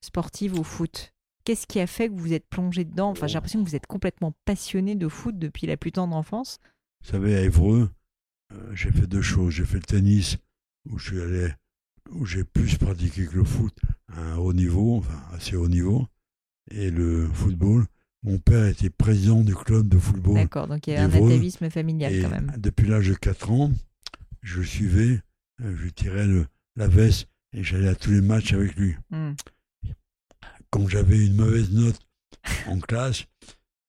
[0.00, 1.12] sportives au foot?
[1.44, 3.10] Qu'est-ce qui a fait que vous êtes plongé dedans?
[3.10, 6.60] Enfin, j'ai l'impression que vous êtes complètement passionné de foot depuis la plus tendre enfance.
[7.04, 7.90] Vous savez, à Évreux,
[8.72, 9.52] j'ai fait deux choses.
[9.52, 10.38] J'ai fait le tennis,
[10.88, 11.48] où je suis allé,
[12.10, 13.76] où j'ai plus pratiqué que le foot
[14.14, 16.06] à un haut niveau, enfin assez haut niveau,
[16.70, 17.84] et le football.
[18.24, 20.34] Mon père était président du club de football.
[20.34, 22.52] D'accord, donc il y a un atavisme familial Et quand même.
[22.56, 23.72] depuis l'âge de 4 ans,
[24.42, 25.20] je suivais,
[25.60, 26.46] euh, je tirais le,
[26.76, 28.94] la veste et j'allais à tous les matchs avec lui.
[29.10, 29.32] Hmm.
[30.70, 31.98] Quand j'avais une mauvaise note
[32.66, 33.24] en classe,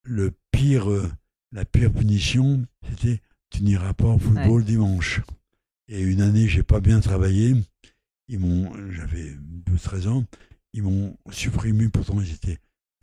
[0.02, 1.10] le pire, euh,
[1.52, 3.20] la pire punition, c'était
[3.50, 5.20] tu n'iras pas au football dimanche.
[5.86, 7.54] Et une année, j'ai pas bien travaillé.
[8.26, 9.36] Ils m'ont, j'avais
[9.70, 10.24] 12-13 ans,
[10.72, 11.88] ils m'ont supprimé.
[11.88, 12.58] Pourtant, ils étaient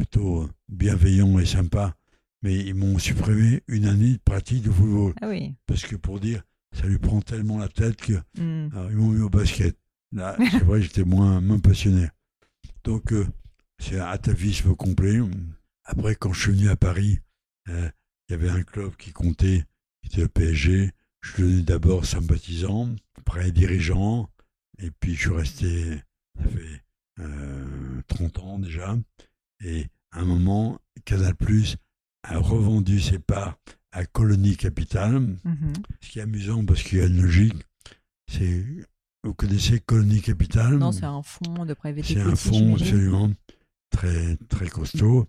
[0.06, 1.94] plutôt bienveillants et sympas,
[2.42, 5.54] mais ils m'ont supprimé une année de pratique de football Ah oui.
[5.68, 6.42] parce que pour dire,
[6.74, 8.70] ça lui prend tellement la tête que Hmm.
[8.74, 9.78] alors, ils m'ont mis au basket.
[10.12, 12.08] Là, c'est vrai, j'étais moins, moins passionné.
[12.84, 13.28] Donc, euh,
[13.78, 15.20] c'est un atavisme complet.
[15.86, 17.20] Après, quand je suis venu à Paris,
[17.70, 17.90] euh,
[18.28, 19.66] il y avait un club qui comptait,
[20.02, 20.92] qui était le PSG.
[21.22, 22.90] Je suis devenu d'abord sympathisant,
[23.20, 24.30] après dirigeant,
[24.80, 26.02] et puis je suis resté,
[26.38, 26.82] ça fait
[27.20, 28.98] euh, 30 ans déjà.
[29.64, 31.78] Et à un moment, Canal Plus
[32.24, 33.58] a revendu ses parts
[33.92, 35.20] à Colonie Capital.
[35.44, 35.74] Mhm.
[36.02, 37.56] Ce qui est amusant parce qu'il y a une logique,
[38.28, 38.66] c'est
[39.24, 40.78] vous connaissez Colonie Capital?
[40.78, 43.32] Non, c'est un fonds de private C'est un fonds absolument
[43.92, 45.28] très très costaud.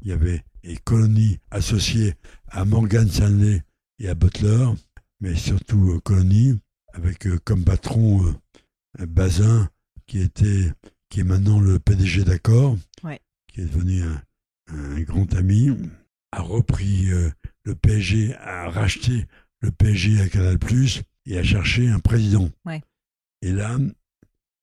[0.00, 2.14] Il y avait et Colonie associée
[2.48, 3.62] à Morgan Stanley
[3.98, 4.68] et à Butler,
[5.20, 6.58] mais surtout euh, Colonie
[6.92, 8.24] avec euh, comme patron
[8.98, 9.68] euh, Bazin
[10.06, 10.72] qui était
[11.08, 13.20] qui est maintenant le PDG d'Accor, Ouais.
[13.56, 14.22] Qui est devenu un,
[14.68, 15.70] un grand ami,
[16.30, 17.30] a repris euh,
[17.64, 19.26] le PSG, a racheté
[19.60, 22.50] le PSG à Canal Plus et a cherché un président.
[22.66, 22.82] Ouais.
[23.40, 23.78] Et là,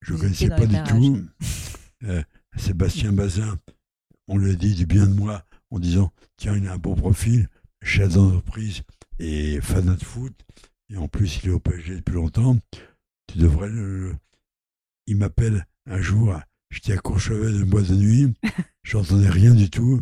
[0.02, 1.26] je ne connaissais pas du tout
[2.04, 2.22] euh,
[2.56, 3.58] Sébastien Bazin.
[4.28, 6.94] On lui a dit du bien de moi en disant Tiens, il a un bon
[6.96, 7.50] profil,
[7.82, 8.84] chef d'entreprise
[9.18, 10.34] et fanat de foot.
[10.90, 12.58] Et en plus, il est au PSG depuis longtemps.
[13.28, 14.16] Tu devrais le-
[15.08, 16.40] Il m'appelle un jour,
[16.74, 18.34] j'étais à Courchevel d'une boîte de nuit,
[18.84, 20.02] j'entendais rien du tout.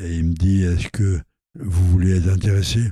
[0.00, 1.20] Et il me dit Est-ce que
[1.58, 2.90] vous voulez être intéressé?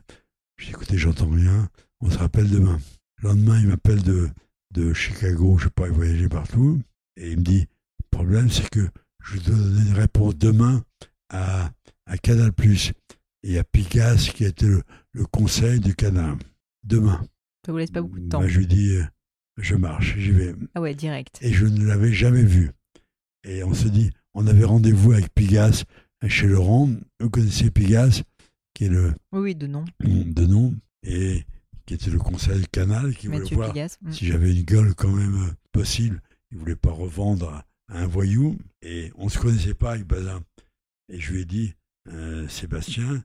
[0.56, 1.68] Je dis Écoutez, j'entends rien,
[2.00, 2.78] on se rappelle demain.
[3.18, 4.28] Le lendemain, il m'appelle de,
[4.72, 6.80] de Chicago, je sais pas, il voyageait partout.
[7.16, 8.88] Et il me dit Le problème, c'est que
[9.22, 10.82] je dois donner une réponse demain
[11.28, 11.70] à,
[12.06, 12.52] à Canal
[13.42, 14.82] et à Picasse, qui était le,
[15.12, 16.36] le conseil du Canal.
[16.84, 17.20] Demain.
[17.66, 18.40] Ça vous laisse pas beaucoup de temps.
[18.40, 18.96] Bah, je lui dis
[19.58, 20.54] Je marche, j'y vais.
[20.74, 21.38] Ah ouais, direct.
[21.42, 22.70] Et je ne l'avais jamais vu.
[23.44, 25.84] Et on se dit On avait rendez-vous avec Pigasse
[26.28, 26.88] chez Laurent.
[27.18, 28.22] Vous connaissez Pigasse,
[28.74, 29.84] qui est le Oui, de nom.
[30.00, 31.44] de nom, et
[31.86, 33.98] qui était le conseil du Canal, qui voulait voir Pigasse.
[34.02, 34.12] Hmm.
[34.12, 36.22] si j'avais une gueule quand même possible.
[36.52, 38.58] Il voulait pas revendre à, un voyou.
[38.82, 40.42] Et on se connaissait pas avec Bazin.
[41.08, 41.74] Et je lui ai dit,
[42.08, 43.24] euh, Sébastien,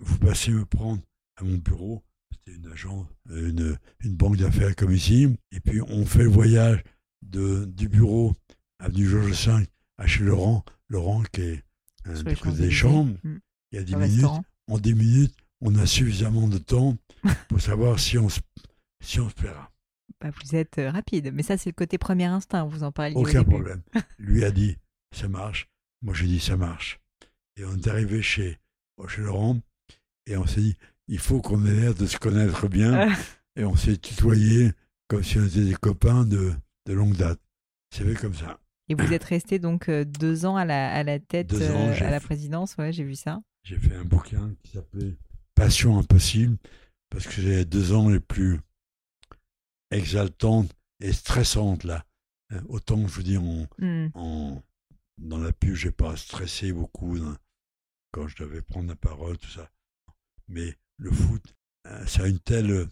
[0.00, 1.02] vous passez me prendre
[1.36, 2.02] à mon bureau.
[2.32, 5.28] C'était une agence, euh, une, une banque d'affaires comme ici.
[5.52, 6.82] Et puis on fait le voyage
[7.22, 8.34] de, du bureau
[8.80, 9.66] avenue Georges V
[9.98, 10.64] à chez Laurent.
[10.88, 11.64] Laurent qui est
[12.04, 13.16] un Sur du côté des chambres.
[13.24, 14.26] Il y a 10 Au minutes
[14.68, 16.96] en 10 minutes, on a suffisamment de temps
[17.48, 18.40] pour savoir si on se,
[19.02, 19.70] si on se plaira.
[20.20, 23.16] Bah, vous êtes euh, rapide, mais ça c'est le côté premier instinct, vous en parliez
[23.16, 23.50] au Aucun début.
[23.50, 23.82] problème.
[24.18, 24.76] Lui a dit,
[25.12, 25.68] ça marche.
[26.02, 27.00] Moi, j'ai dit, ça marche.
[27.56, 28.58] Et on est arrivé chez,
[29.08, 29.60] chez Laurent
[30.26, 30.76] et on s'est dit,
[31.08, 33.10] il faut qu'on ait l'air de se connaître bien.
[33.10, 33.16] Ah.
[33.56, 34.72] Et on s'est tutoyé
[35.08, 36.52] comme si on était des copains de,
[36.86, 37.40] de longue date.
[37.92, 38.59] C'est fait comme ça.
[38.90, 41.92] Et vous êtes resté donc euh, deux ans à la, à la tête, ans, euh,
[42.02, 43.40] à la présidence, ouais, j'ai vu ça.
[43.62, 45.16] J'ai fait un bouquin qui s'appelait
[45.54, 46.56] Passion impossible,
[47.08, 48.58] parce que c'est les deux ans les plus
[49.90, 52.04] exaltantes et stressantes, là.
[52.52, 54.08] Euh, Autant, je vous dis, en, Hmm.
[54.14, 54.62] en-
[55.18, 57.16] dans la pub, j'ai pas stressé beaucoup
[58.12, 59.70] quand je devais prendre la parole, tout ça.
[60.48, 61.54] Mais le foot,
[62.06, 62.86] ça a une telle,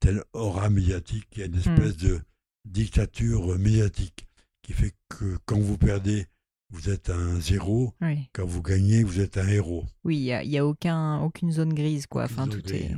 [0.00, 2.20] telle aura médiatique, il y a une espèce de
[2.64, 4.26] dictature médiatique
[4.64, 6.26] qui fait que quand vous perdez,
[6.70, 9.84] vous êtes un zéro, Oui, quand vous gagnez, vous êtes un héros.
[10.02, 12.24] oui, il y a, y a aucun, aucune zone grise, quoi.
[12.24, 12.88] Aucune Enfin, tout est.
[12.88, 12.96] grise.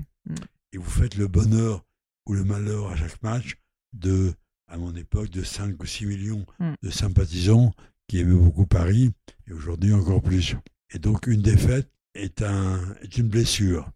[0.72, 1.84] Et vous faites le bonheur
[2.26, 3.56] ou le malheur à chaque match
[3.92, 4.32] de,
[4.68, 6.74] à mon époque, de 5 ou 6 millions Mm.
[6.82, 7.72] de sympathisants
[8.08, 9.12] qui aimaient beaucoup Paris,
[9.48, 10.54] et aujourd'hui encore plus.
[10.94, 13.90] Et donc une défaite est, un, est une blessure.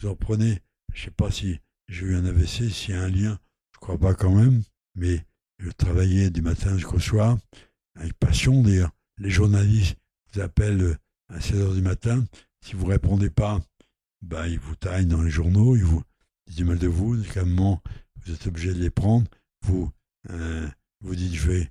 [0.00, 0.60] Vous en prenez,
[0.92, 3.38] je ne sais pas si j'ai eu un AVC, s'il y a un lien,
[3.74, 4.62] je crois pas quand même,
[4.96, 5.24] mais
[5.58, 7.38] je travaillais du matin jusqu'au soir,
[7.96, 8.90] avec passion d'ailleurs.
[9.18, 9.96] Les journalistes
[10.32, 10.98] vous appellent
[11.28, 12.24] à 16 heures du matin,
[12.64, 13.60] si vous répondez pas,
[14.22, 16.02] bah, ils vous taillent dans les journaux, ils vous
[16.46, 17.82] disent du mal de vous, qu'à un moment,
[18.24, 19.26] vous êtes obligé de les prendre,
[19.62, 19.90] vous,
[20.30, 20.68] euh,
[21.02, 21.70] vous dites, je vais,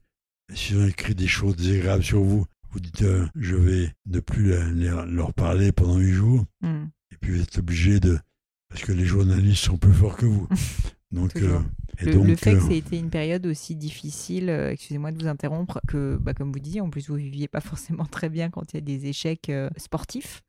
[0.54, 4.50] s'ils ont écrit des choses désagréables sur vous, vous dites, euh, je vais ne plus
[4.50, 6.86] la- leur parler pendant huit jours, Hmm.
[7.12, 8.18] et puis vous êtes obligé de,
[8.70, 10.48] parce que les journalistes sont plus forts que vous.
[11.14, 11.60] Donc, euh,
[12.00, 14.72] et Le, donc, le fait que euh, ça ait été une période aussi difficile, euh,
[14.72, 18.06] excusez-moi de vous interrompre, que bah, comme vous disiez, en plus vous viviez pas forcément
[18.06, 20.42] très bien quand il y a des échecs euh, sportifs.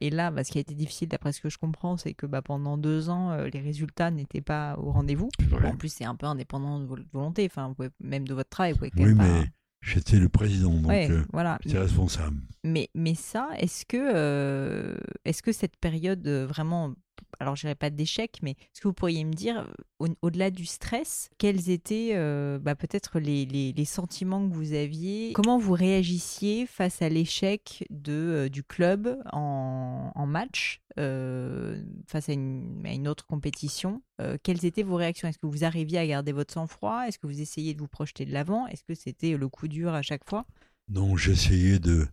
[0.00, 2.26] Et là, bah, ce qui a été difficile, d'après ce que je comprends, c'est que
[2.26, 5.28] bah, pendant deux ans, les résultats n'étaient pas au rendez-vous.
[5.50, 8.50] Bon, en plus, c'est un peu indépendant de votre volonté, enfin, pouvez- même de votre
[8.50, 8.72] travail.
[8.72, 9.50] Vous pouvez quand oui, même mais pas...
[9.80, 11.58] j'étais le président, donc Ouais, euh, voilà.
[11.64, 12.40] j'étais responsable.
[12.64, 16.94] Mais, mais ça, est-ce que, euh, est-ce que cette période vraiment,
[17.40, 19.66] alors je dirais pas d'échec, mais est-ce que vous pourriez me dire,
[19.98, 25.32] au- au-delà du stress, quels étaient euh, bah, peut-être les, les- sentiments que vous aviez?
[25.34, 32.32] Comment vous réagissiez face à l'échec euh, du club en, en match, euh, face à
[32.32, 34.02] une, à une autre compétition?
[34.20, 35.28] Euh, Quelles étaient vos réactions?
[35.28, 37.04] Est-ce que vous arriviez à garder votre sang-froid?
[37.06, 38.66] Est-ce que vous essayiez de vous projeter de l'avant?
[38.66, 40.44] Est-ce que c'était le coup dur à chaque fois?
[40.88, 42.06] Non, j'essayais de,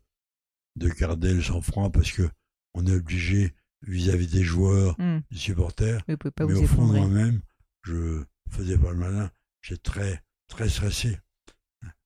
[0.76, 2.30] de garder le sang-froid parce que
[2.74, 3.54] on est obligé
[3.88, 6.02] vis-à-vis des joueurs, Hmm, des supporters.
[6.08, 7.42] Mais vous au fond moi-même,
[7.84, 9.32] je faisais pas le malin.
[9.62, 11.20] J'étais très, très stressé.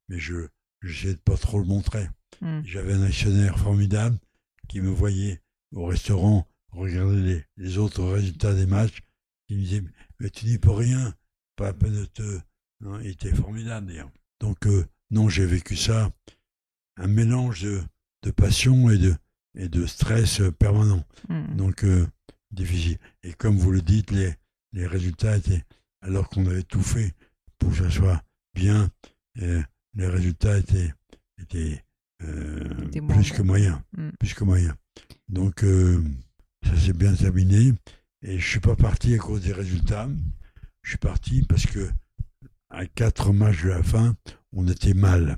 [0.07, 0.47] Mais je
[0.81, 2.07] j'essayais de pas trop le montrer.
[2.41, 2.61] Hmm.
[2.63, 4.17] J'avais un actionnaire formidable
[4.67, 5.41] qui me voyait
[5.73, 9.01] au restaurant regarder les, les autres résultats des matchs.
[9.49, 9.83] Il me disait
[10.19, 11.13] Mais tu n'y peux rien,
[11.55, 12.39] pas la peine de te.
[12.81, 14.11] Non, il était formidable d'ailleurs.
[14.39, 16.13] Donc, euh, non, j'ai vécu ça,
[16.95, 17.81] un mélange de,
[18.23, 19.13] de passion et de,
[19.55, 21.03] et de stress euh, permanent.
[21.27, 21.55] Hmm.
[21.55, 22.07] Donc, euh,
[22.51, 22.97] difficile.
[23.23, 24.33] Et comme vous le dites, les,
[24.73, 25.63] les résultats étaient,
[26.01, 27.13] alors qu'on avait tout fait
[27.57, 28.23] pour que ça soit
[28.53, 28.89] bien,
[29.41, 29.61] euh,
[29.95, 30.93] les résultats étaient,
[31.41, 31.83] étaient,
[32.23, 32.63] euh,
[33.07, 33.79] plus que moyens.
[33.97, 34.09] Mm.
[34.19, 34.73] Plus que moyens.
[35.27, 36.03] Donc, euh,
[36.65, 37.73] ça s'est bien terminé.
[38.21, 40.09] Et je suis pas parti à cause des résultats.
[40.81, 41.89] Je suis parti parce que
[42.69, 44.15] à quatre matchs de la fin,
[44.53, 45.37] on était mal.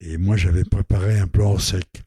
[0.00, 2.02] Et moi, j'avais préparé un plan sec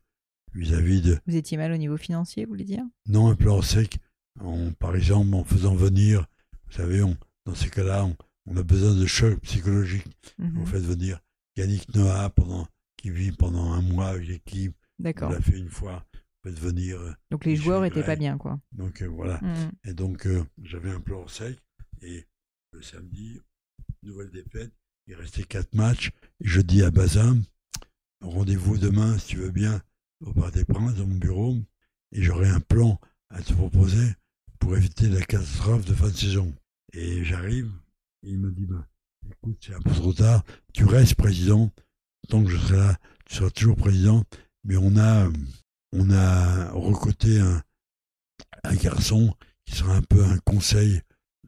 [0.54, 2.84] vis-à-vis de, Vous étiez mal au niveau financier, vous voulez dire?
[3.08, 3.98] Non, un plan sec,
[4.80, 6.26] par exemple, en faisant venir,
[6.68, 10.06] vous savez, on, dans ces cas-là, on, on a besoin de choc psychologique.
[10.38, 10.52] Mhm.
[10.60, 11.20] Vous faites venir
[11.56, 14.76] Yannick Noah pendant, qui vit pendant un mois avec l'équipe.
[15.00, 15.32] On D'accord.
[15.32, 16.06] l'a fait une fois.
[16.44, 17.00] Vous faites venir.
[17.00, 18.06] euh, Donc les joueurs étaient Gray.
[18.06, 18.60] pas bien, quoi.
[18.72, 19.40] Donc euh, voilà.
[19.42, 19.72] Mhm.
[19.86, 21.58] Et donc, euh, j'avais un plan sec.
[22.02, 22.26] Et
[22.72, 23.40] le samedi,
[24.04, 24.72] nouvelle défaite.
[25.08, 26.12] Il restait quatre matchs.
[26.42, 27.38] Et je dis à Bazin,
[28.22, 29.82] rendez-vous demain, si tu veux bien,
[30.26, 31.58] au Parc des Princes, dans mon bureau.
[32.12, 33.00] Et j'aurai un plan
[33.30, 34.14] à te proposer
[34.60, 36.54] pour éviter la catastrophe de fin de saison.
[36.94, 37.72] Et j'arrive.
[38.24, 38.88] Et il me dit, bah,
[39.32, 40.44] écoute, c'est un peu trop tard.
[40.74, 41.72] Tu restes président.
[42.30, 44.24] Tant que je serai là, tu seras toujours président.
[44.64, 45.30] Mais on a,
[45.92, 47.62] on a recoté un,
[48.64, 49.34] un garçon
[49.66, 51.02] qui sera un peu un conseil,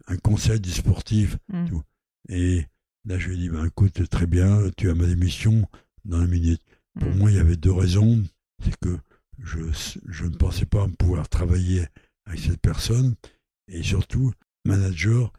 [0.07, 1.37] un conseil du sportif.
[1.67, 1.83] Tout.
[2.27, 2.65] Et
[3.05, 5.67] là, je lui ai dit, ben, écoute, très bien, tu as ma démission
[6.03, 6.61] dans la minute.
[6.99, 7.17] Pour Mhm.
[7.17, 8.23] moi, il y avait deux raisons.
[8.63, 8.97] C'est que
[9.39, 9.59] je,
[10.07, 11.85] je ne pensais pas pouvoir travailler
[12.25, 13.15] avec cette personne.
[13.67, 14.31] Et surtout,
[14.65, 15.31] manager,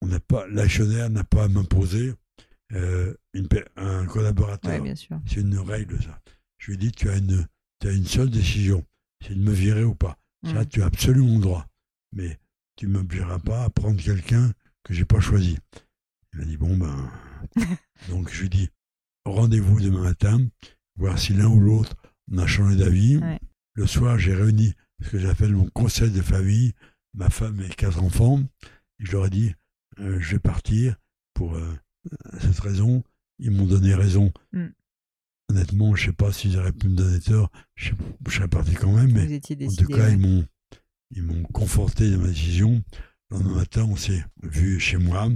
[0.00, 2.14] on n'a pas, l'actionnaire n'a pas à m'imposer
[2.72, 3.14] euh,
[3.76, 4.70] un collaborateur.
[4.72, 5.20] Ouais, bien sûr.
[5.26, 6.20] C'est une règle, ça.
[6.58, 7.46] Je lui ai dit, tu as une,
[7.80, 8.84] tu as une seule décision.
[9.26, 10.18] C'est de me virer ou pas.
[10.44, 10.66] Ça, Mhm.
[10.66, 11.66] tu as absolument le droit.
[12.12, 12.38] Mais
[12.76, 14.52] tu ne m'obligeras pas à prendre quelqu'un
[14.84, 15.58] que j'ai pas choisi.
[16.32, 17.10] Il m'a dit, bon, ben.
[18.08, 18.68] Donc, je lui ai dit,
[19.24, 20.40] rendez-vous demain matin,
[20.96, 21.96] voir si l'un ou l'autre
[22.32, 23.18] on a changé d'avis.
[23.18, 23.38] Ouais.
[23.74, 26.72] Le soir, j'ai réuni ce que j'appelle mon conseil de famille,
[27.14, 28.40] ma femme et quatre enfants.
[28.98, 29.54] Et je leur ai dit,
[29.98, 30.96] euh, je vais partir
[31.34, 31.74] pour euh,
[32.40, 33.02] cette raison.
[33.38, 34.32] ils m'ont donné raison.
[34.52, 34.66] Mm.
[35.50, 37.50] Honnêtement, je sais pas s'ils auraient pu me donner tort.
[37.74, 37.92] Je,
[38.28, 39.84] serais parti quand même, mais Vous étiez en décidé.
[39.84, 40.12] tout cas, ouais.
[40.12, 40.46] ils m'ont
[41.14, 42.82] ils m'ont conforté dans ma décision.
[43.30, 45.28] Le lendemain matin, on s'est vu chez moi.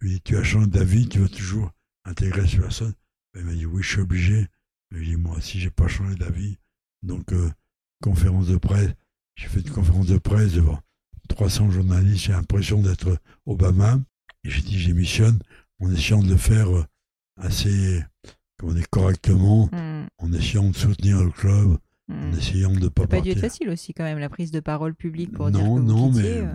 [0.00, 1.72] Je lui ai dit, tu as changé d'avis, tu veux toujours
[2.04, 2.94] intégrer cette personne
[3.32, 4.48] Ben, Il m'a dit, oui, je suis obligé.
[4.90, 6.58] Je lui ai dit, moi aussi, j'ai pas changé d'avis.
[7.02, 7.50] Donc, euh,
[8.02, 8.90] conférence de presse.
[9.36, 10.80] J'ai fait une conférence de presse devant
[11.28, 12.24] 300 journalistes.
[12.24, 14.00] J'ai l'impression d'être Obama.
[14.44, 15.38] Et j'ai dit, j'émissionne
[15.80, 16.84] en essayant de le faire euh,
[17.36, 18.02] assez,
[18.58, 21.78] comment dire, correctement, Mm, en essayant de soutenir le club,
[22.08, 22.14] mm.
[22.14, 24.50] en essayant de ne pas Ça pas dû être facile aussi quand même la prise
[24.50, 26.54] de parole publique pour dire Non, que vous non, quittiez, mais euh.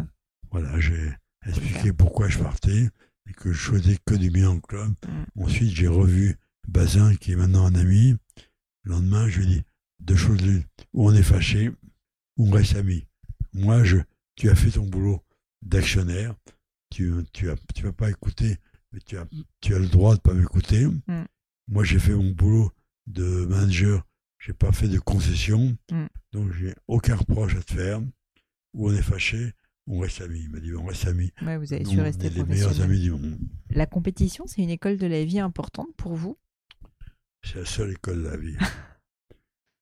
[0.51, 1.13] voilà, j'ai
[1.45, 2.89] expliqué pourquoi je partais
[3.29, 4.93] et que je souhaitais que du bien au club.
[5.07, 5.43] Mm.
[5.43, 8.15] Ensuite, j'ai revu Bazin, qui est maintenant un ami.
[8.84, 9.63] Le lendemain, je lui ai dit
[9.99, 10.63] deux choses l'une.
[10.93, 11.69] Ou on est fâché,
[12.38, 13.05] ou on reste amis.
[13.53, 13.97] Moi, je,
[14.36, 15.21] tu as fait ton boulot
[15.61, 16.36] d'actionnaire.
[16.89, 18.57] Tu tu as, tu vas pas écouter,
[18.91, 19.25] mais tu as,
[19.61, 20.86] tu as le droit de pas m'écouter.
[20.86, 21.23] Mm.
[21.69, 22.71] Moi, j'ai fait mon boulot
[23.07, 24.05] de manager.
[24.38, 25.77] J'ai pas fait de concession.
[25.91, 26.05] Mm.
[26.34, 28.01] Donc, j'ai aucun reproche à te faire.
[28.73, 29.53] Ou on est fâché,
[29.88, 30.41] on reste amis.
[30.43, 31.31] Il m'a dit, on reste amis.
[31.41, 33.38] Ouais, vous avez su rester est les meilleurs amis du monde.
[33.69, 36.38] La compétition, c'est une école de la vie importante pour vous
[37.43, 38.55] C'est la seule école de la vie.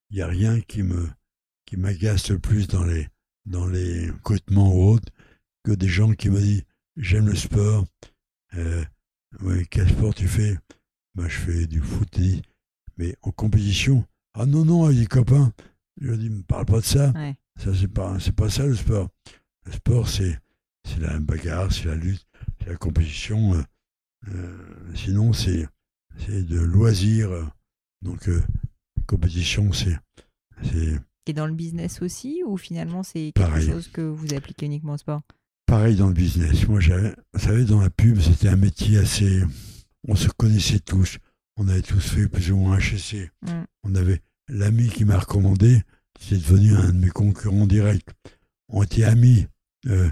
[0.09, 1.07] Il n'y a rien qui me
[1.65, 3.07] qui m'agace le plus dans les
[3.45, 5.11] dans les recrutements ou autres
[5.63, 6.63] que des gens qui me disent
[6.97, 7.85] j'aime le sport.
[8.55, 8.83] Euh,
[9.41, 10.57] ouais, quel sport tu fais?
[11.15, 12.19] Ben, Je fais du foot.
[12.97, 15.53] Mais en compétition, ah non, non, avec des copains.
[15.99, 17.11] Je dis, me parle pas de ça.
[17.11, 17.35] Ouais.
[17.57, 19.09] Ça, c'est pas, c'est pas ça le sport.
[19.65, 20.39] Le sport, c'est,
[20.85, 22.25] c'est la bagarre, c'est la lutte,
[22.59, 23.53] c'est la compétition.
[23.53, 23.61] euh,
[24.29, 25.67] euh, sinon, c'est,
[26.17, 27.31] c'est de loisir.
[27.31, 27.45] euh.
[28.01, 28.41] Donc, euh,
[29.07, 29.95] compétition, c'est,
[31.27, 33.67] Et dans le business aussi ou finalement c'est quelque Pareil.
[33.67, 35.21] chose que vous appliquez uniquement au sport?
[35.65, 36.67] Pareil dans le business.
[36.67, 39.41] Moi, j'avais, vous savez, dans la pub, c'était un métier assez.
[40.07, 41.17] On se connaissait tous.
[41.57, 43.29] On avait tous fait plus ou moins HSC.
[43.43, 43.63] Mm.
[43.83, 45.81] On avait l'ami qui m'a recommandé,
[46.19, 48.07] c'est devenu un de mes concurrents directs.
[48.69, 49.47] On était amis
[49.87, 50.09] euh,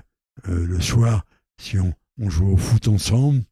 [0.48, 1.26] euh, le soir
[1.60, 3.44] si on, on jouait au foot ensemble,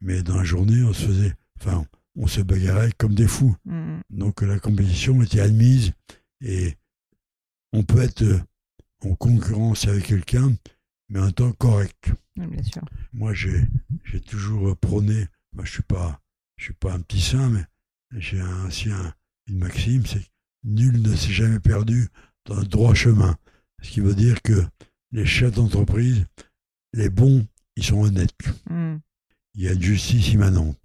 [0.00, 1.34] mais dans la journée, on se faisait.
[1.60, 1.84] Enfin,
[2.16, 3.56] on se bagarrait comme des fous.
[3.64, 5.92] Mm, Donc la compétition était admise
[6.40, 6.76] et
[7.72, 8.40] on peut être euh,
[9.04, 10.52] en concurrence avec quelqu'un,
[11.08, 12.12] mais en temps correct.
[12.36, 12.82] mm, Bien sûr.
[13.12, 13.66] Moi, j'ai
[14.26, 15.26] toujours prôné.
[15.52, 16.20] Moi, je suis pas
[16.56, 17.64] je suis pas un petit saint, mais
[18.18, 19.14] j'ai un- aussi un-
[19.46, 20.26] une maxime, c'est que
[20.64, 22.08] nul ne s'est jamais perdu
[22.46, 23.36] dans le droit chemin.
[23.80, 24.64] Ce qui veut dire que
[25.12, 26.26] les chefs d'entreprise,
[26.94, 27.46] les bons,
[27.76, 28.34] ils sont honnêtes
[28.68, 28.96] Mm,
[29.54, 30.78] il y a une justice immanente.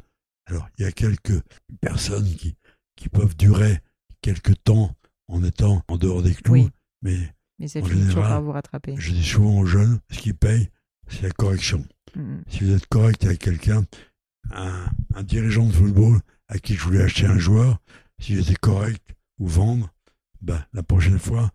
[0.45, 1.41] Alors, il y a quelques
[1.81, 2.55] personnes qui,
[2.95, 3.79] qui peuvent durer
[4.21, 4.95] quelques temps
[5.27, 6.69] en étant en dehors des clous, Oui.
[7.01, 7.17] mais
[7.59, 8.95] Mais ça En finit général, par vous rattraper.
[8.97, 10.69] je dis souvent aux jeunes, ce qui paye,
[11.07, 11.85] c'est la correction.
[12.47, 13.83] Si vous êtes correct avec quelqu'un,
[14.51, 14.85] un,
[15.15, 17.79] un dirigeant de football à qui je voulais acheter un joueur,
[18.19, 19.01] si j'étais correct
[19.39, 19.89] ou vendre,
[20.41, 21.51] ben, la prochaine fois,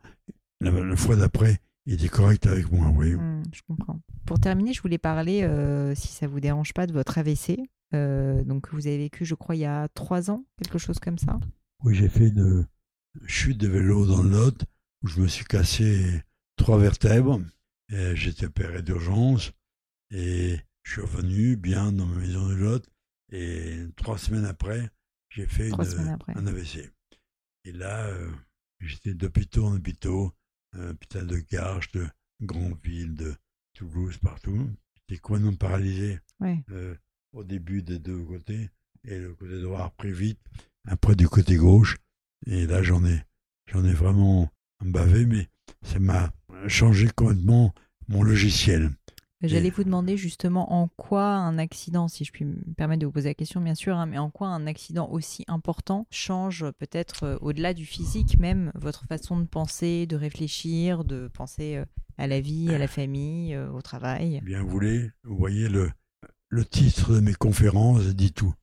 [0.60, 3.14] la, la fois d'après, il était correct avec moi, voyez.
[3.14, 4.00] mm, je comprends.
[4.26, 7.58] Pour terminer, je voulais parler, euh, si ça vous dérange pas, de votre AVC.
[7.94, 11.18] Euh, donc vous avez vécu, je crois, il y a trois ans, quelque chose comme
[11.18, 11.38] ça.
[11.84, 12.66] Oui, j'ai fait une
[13.26, 14.64] chute de vélo dans le Lot
[15.02, 16.22] où je me suis cassé
[16.56, 17.40] trois vertèbres.
[17.88, 19.52] J'étais opéré d'urgence
[20.10, 22.86] et je suis revenu bien dans ma maison de Lot.
[23.30, 24.90] Et trois semaines après,
[25.30, 26.32] j'ai fait une- après.
[26.36, 26.90] un AVC.
[27.64, 28.30] Et là, euh,
[28.80, 30.32] j'étais d'hôpitaux en hôpitaux,
[30.74, 32.06] euh, hôpital de Garches, de
[32.42, 33.34] Grandville, de
[33.74, 34.70] Toulouse, partout.
[34.96, 36.62] J'étais complètement paralysé Ouais.
[36.70, 36.94] euh,
[37.32, 38.70] au début des deux côtés
[39.04, 40.40] et le côté droit a repris vite
[40.86, 41.96] après du côté gauche
[42.46, 43.22] et là j'en ai
[43.66, 44.48] j'en ai vraiment
[44.80, 45.48] bavé mais
[45.82, 46.32] ça m'a
[46.66, 47.74] changé complètement
[48.08, 48.90] mon logiciel
[49.40, 53.12] J'allais vous demander justement en quoi un accident, si je puis me permettre de vous
[53.12, 57.22] poser la question bien sûr, hein, mais en quoi un accident aussi important change peut-être
[57.22, 61.84] euh, au-delà du physique même votre façon de penser, de réfléchir, de penser euh,
[62.16, 64.40] à la vie, à la famille, euh, au travail?
[64.42, 65.92] bien vous voulez vous voyez le
[66.48, 68.54] le titre de mes conférences dit tout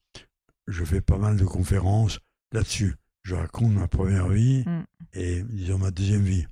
[0.68, 2.20] je fais pas mal de conférences
[2.52, 4.86] là-dessus je raconte ma première vie Mm.
[5.14, 6.46] et disons ma deuxième vie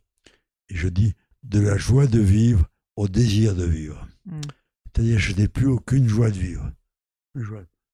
[0.69, 1.13] et je dis
[1.43, 4.39] de la joie de vivre au désir de vivre Mm.
[4.95, 6.71] C'est-à-dire, je n'ai plus aucune joie de vivre.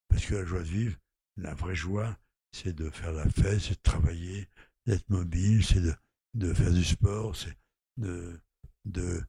[0.10, 0.96] Parce que la joie de vivre,
[1.38, 2.18] la vraie joie,
[2.52, 4.48] c'est de faire la fête, c'est de travailler,
[4.86, 5.94] d'être mobile, c'est de,
[6.34, 7.58] de faire du sport, c'est
[7.98, 8.38] de,
[8.86, 9.24] de,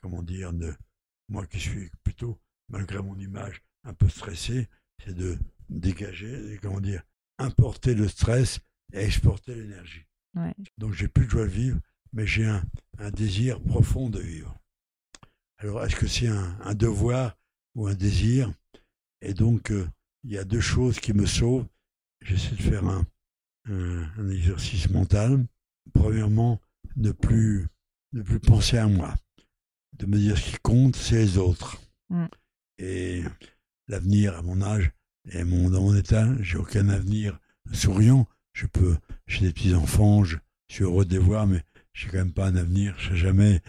[0.00, 0.74] comment dire, de,
[1.28, 2.40] moi qui suis plutôt,
[2.72, 4.68] malgré mon image, un peu stressé,
[5.04, 7.02] c'est de dégager, comment dire,
[7.38, 8.60] importer le stress
[8.92, 10.06] et exporter l'énergie.
[10.34, 10.54] Ouais.
[10.78, 11.78] Donc, j'ai plus de joie de vivre,
[12.12, 12.64] mais j'ai un,
[12.98, 14.58] un désir profond de vivre.
[15.58, 17.36] Alors, est-ce que c'est un, un devoir
[17.74, 18.52] ou un désir?
[19.20, 19.86] Et donc, euh,
[20.24, 21.66] il y a deux choses qui me sauvent.
[22.22, 23.06] J'essaie de faire un,
[23.66, 25.46] un, un exercice mental.
[25.92, 26.60] Premièrement,
[26.96, 27.66] ne plus,
[28.12, 29.14] ne plus penser à moi.
[29.98, 31.80] De me dire ce qui compte, c'est les autres.
[32.08, 32.26] Mm.
[32.78, 33.22] Et
[33.88, 34.90] l'avenir, à mon âge,
[35.30, 37.38] et mon, dans mon état, j'ai aucun avenir
[37.72, 38.26] souriant.
[38.52, 38.96] Je peux,
[39.26, 40.36] j'ai des petits-enfants, je
[40.68, 41.62] suis heureux de les voir, mais
[41.92, 42.94] j'ai quand même pas un avenir.
[42.98, 43.60] Je serai jamais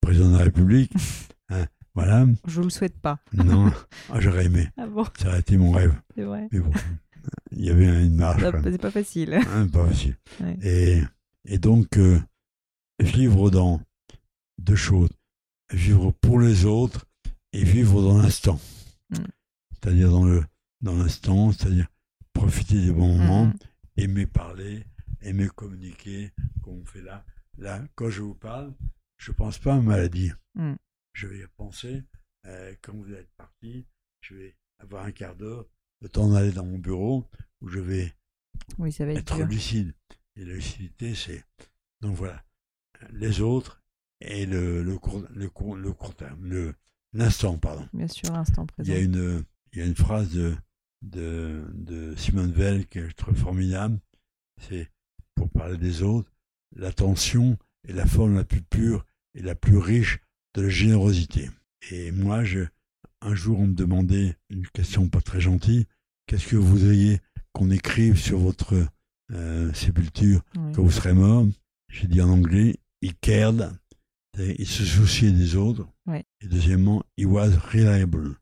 [0.00, 0.92] président de la République.
[1.48, 2.26] Hein, voilà.
[2.48, 3.20] Je vous le souhaite pas.
[3.32, 3.72] Non,
[4.12, 4.68] ah, j'aurais aimé.
[4.76, 5.94] Ah bon, Ça aurait été mon rêve.
[6.16, 6.48] c'est vrai.
[6.50, 6.72] Mais bon,
[7.52, 8.44] il y avait une marge.
[8.64, 9.32] C'est pas facile.
[9.34, 10.16] Hein, pas facile.
[10.40, 10.58] Ouais.
[10.62, 11.02] Et,
[11.44, 12.18] et donc, euh,
[12.98, 13.80] vivre dans
[14.58, 15.10] deux choses.
[15.72, 17.06] Vivre pour les autres
[17.56, 18.60] et vivre dans l'instant.
[19.10, 19.16] Mm.
[19.72, 20.44] C'est-à-dire dans le
[20.82, 21.88] dans l'instant, c'est-à-dire
[22.32, 23.54] profiter des bons moments, Mhm.
[23.96, 24.84] aimer parler,
[25.22, 26.32] aimer communiquer,
[26.62, 27.24] comme on fait là.
[27.56, 28.74] Là, quand je vous parle,
[29.16, 30.30] je pense pas à ma maladie.
[30.54, 30.74] Mm.
[31.14, 32.02] Je vais penser.
[32.44, 33.86] euh, quand vous êtes parti,
[34.20, 35.66] je vais avoir un quart d'heure,
[36.00, 37.28] le temps d'aller dans mon bureau,
[37.60, 38.14] où je vais
[38.78, 39.92] Oui, ça va être lucide.
[40.36, 41.42] Et la lucidité, c'est.
[42.02, 42.44] Donc voilà.
[43.10, 43.82] Les autres
[44.20, 46.74] et le, le, court, le, court, le court terme, le-
[47.12, 47.88] l'instant, pardon.
[47.92, 48.92] Bien sûr, instant Il présent.
[48.92, 50.54] y a une, il y a une phrase de,
[51.02, 53.98] de, de Simone Veil que je trouve formidable.
[54.60, 54.90] C'est
[55.34, 56.30] pour parler des autres,
[56.74, 59.04] l'attention est la forme la plus pure
[59.34, 60.20] et la plus riche
[60.54, 61.50] de la générosité.
[61.90, 62.60] Et moi, je,
[63.20, 65.86] un jour, on me demandait une question pas très gentille.
[66.26, 67.20] Qu'est-ce que vous voudriez
[67.52, 68.74] qu'on écrive sur votre
[69.32, 70.72] euh, sépulture Oui.
[70.74, 71.46] quand vous serez mort?
[71.88, 73.72] J'ai dit en anglais, he cared,
[74.38, 75.86] il se souciait des autres.
[76.06, 76.24] Ouais.
[76.40, 78.36] Et deuxièmement, he was reliable.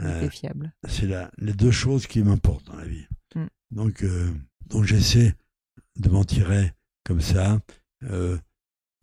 [0.00, 0.72] Euh, fiable.
[0.88, 3.06] c'est les deux choses qui m'importent dans la vie.
[3.34, 3.46] Mm.
[3.72, 4.32] Donc, euh,
[4.66, 5.34] donc j'essaie
[5.96, 6.72] de m'en tirer
[7.04, 7.60] comme ça.
[8.04, 8.38] Euh,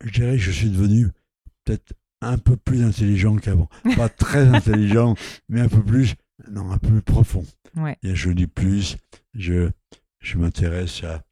[0.02, 1.08] je dirais que je suis devenu
[1.64, 1.92] peut-être
[2.22, 3.68] un peu plus intelligent qu'avant.
[3.96, 5.14] Pas très intelligent,
[5.48, 6.14] mais un peu plus,
[6.50, 7.44] non, un peu plus profond.
[7.74, 7.98] Ouais.
[8.02, 8.96] Et je lis plus,
[9.34, 9.70] je,
[10.20, 11.22] je m'intéresse à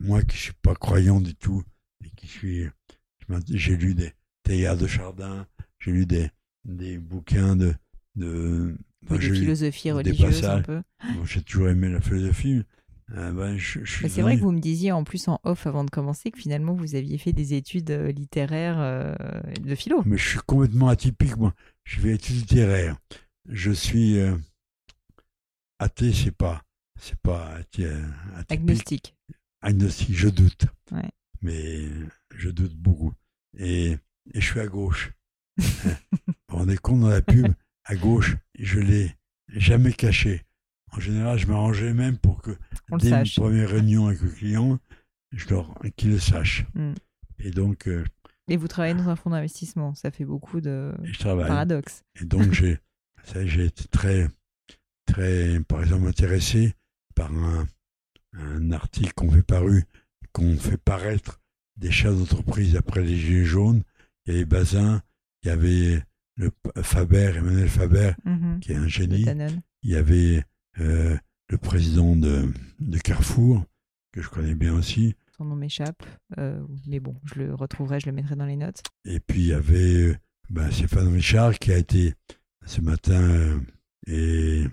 [0.00, 1.62] moi qui suis pas croyant du tout
[2.04, 2.68] et qui suis,
[3.48, 4.12] j'ai lu des
[4.56, 5.46] théâtres de Chardin,
[5.78, 6.28] j'ai lu des,
[6.64, 7.72] des bouquins de,
[8.16, 8.76] de,
[9.18, 10.62] j'ai de philosophie des religieuse un passages.
[10.64, 10.82] peu.
[11.14, 12.62] Bon, j'ai toujours aimé la philosophie.
[13.16, 16.30] Euh, ben, c'est vrai que vous me disiez en plus en off avant de commencer
[16.30, 19.14] que finalement vous aviez fait des études euh, littéraires euh,
[19.60, 20.02] de philo.
[20.04, 21.54] Mais je suis complètement atypique, moi.
[21.84, 22.96] Je vais études littéraires.
[23.48, 24.36] Je suis euh,
[25.78, 26.62] athée, c'est pas,
[27.00, 27.90] c'est pas athée-
[28.36, 28.60] atypique.
[28.60, 29.14] Agnostique.
[29.60, 30.66] Agnostique, je doute.
[30.92, 31.10] Ouais.
[31.42, 31.88] Mais
[32.36, 33.12] je doute beaucoup.
[33.58, 33.96] Et,
[34.32, 35.12] et je suis à gauche.
[35.56, 35.64] vous
[36.48, 37.48] vous rendez compte dans la pub,
[37.84, 39.16] à gauche, je l'ai
[39.48, 40.44] jamais caché.
[40.92, 42.56] En général, je m'arrangeais même pour que
[42.90, 44.78] On dès une première réunion avec le client,
[45.32, 46.66] je leur, qu'ils le sachent.
[46.74, 46.94] Mm.
[47.38, 48.04] Et donc, euh,
[48.48, 49.94] Et vous travaillez dans un fonds d'investissement.
[49.94, 52.02] Ça fait beaucoup de paradoxes.
[52.20, 52.78] Et donc, j'ai,
[53.44, 54.28] j'ai été très,
[55.06, 56.74] très, par exemple, intéressé
[57.14, 57.66] par un,
[58.32, 59.84] un article qu'on fait paru,
[60.32, 61.40] qu'on fait paraître
[61.76, 63.82] des chefs d'entreprise après les Gilets jaunes.
[64.30, 65.02] Avait Bazin,
[65.42, 66.04] il y avait
[66.36, 66.50] le
[66.82, 68.60] Faber, Emmanuel Faber, Mhm.
[68.60, 69.24] qui est un génie.
[69.82, 70.44] Il y avait
[70.78, 71.16] euh,
[71.48, 73.64] le président de, de Carrefour,
[74.12, 75.16] que je connais bien aussi.
[75.36, 76.02] Son nom m'échappe.
[76.38, 78.82] Euh, mais bon, je le retrouverai, je le mettrai dans les notes.
[79.04, 80.16] Et puis il y avait euh,
[80.48, 82.14] ben, Stéphane Richard qui a été
[82.66, 83.60] ce matin euh,
[84.06, 84.64] et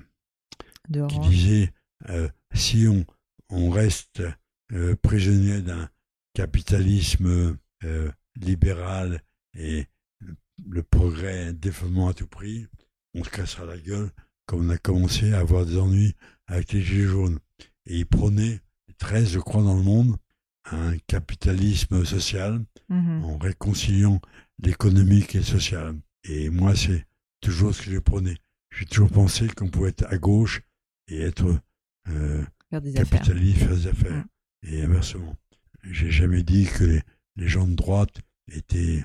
[0.90, 1.30] De qui Orange.
[1.30, 1.74] disait
[2.54, 3.06] si on,
[3.50, 4.22] on reste
[5.02, 5.90] prisonnier d'un
[6.36, 7.58] capitalisme
[8.40, 9.22] libéral
[9.54, 9.86] et
[10.66, 12.68] le progrès développement à tout prix,
[13.14, 14.12] on se cassera la gueule
[14.46, 16.16] comme on a commencé à avoir des ennuis
[16.48, 17.40] avec les gilets jaunes.
[17.86, 18.62] Et il prônait,
[18.98, 20.16] 13 je crois dans le monde,
[20.72, 23.26] un capitalisme social Mhm.
[23.26, 24.22] en réconciliant
[24.64, 25.96] l'économique et le social.
[26.24, 27.06] Et moi, c'est
[27.42, 28.38] toujours ce que j'ai prôné.
[28.72, 30.62] J'ai toujours pensé qu'on pouvait être à gauche
[31.10, 31.60] et être
[32.08, 33.20] euh, Faire des affaires.
[33.22, 34.26] capitaliste, faire des affaires.
[34.64, 35.36] Et inversement.
[35.84, 37.02] J'ai jamais dit que les,
[37.36, 38.22] les gens de droite
[38.52, 39.04] étaient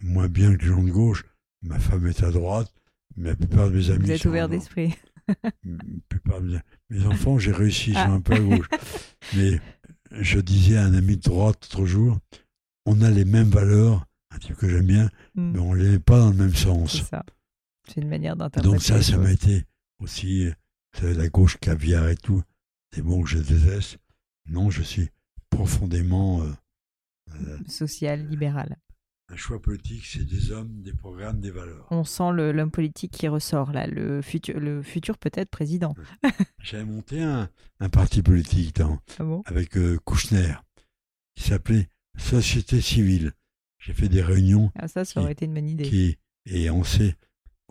[0.00, 1.24] moins bien que les gens de gauche.
[1.62, 2.72] Ma femme est à droite,
[3.16, 4.94] mais la plupart de mes amis Vous êtes sont ouvert d'esprit.
[6.08, 6.58] Plupart de
[6.90, 8.12] mes, enfants, j'ai réussi, ils sont Ah.
[8.12, 8.68] un peu à gauche.
[9.36, 9.60] Mais
[10.12, 12.18] je disais à un ami de droite l'autre jour,
[12.86, 15.52] on a les mêmes valeurs, un type que j'aime bien, Mm.
[15.52, 17.04] mais on les met pas dans le même sens.
[17.86, 18.68] C'est une manière d'interpréter.
[18.74, 19.64] Donc ça, ça m'a été
[20.00, 22.42] aussi, vous savez, la gauche caviar et tout,
[22.92, 23.98] des mots que je déteste.
[24.46, 25.10] Non, je suis
[25.50, 26.42] profondément...
[26.42, 26.52] euh,
[27.46, 28.76] euh, Social, libéral.
[29.32, 31.86] Un choix politique, c'est des hommes, des programmes, des valeurs.
[31.90, 35.94] On sent l'homme politique qui ressort là, le futur, le futur peut-être président.
[36.62, 39.42] J'avais monté un, un parti politique dans, Ah bon?
[39.46, 40.54] avec euh, Kouchner,
[41.36, 43.32] qui s'appelait Société civile.
[43.78, 45.84] J'ai fait des réunions ah, Ça, ça aurait été une bonne idée.
[45.88, 47.14] qui et on s'est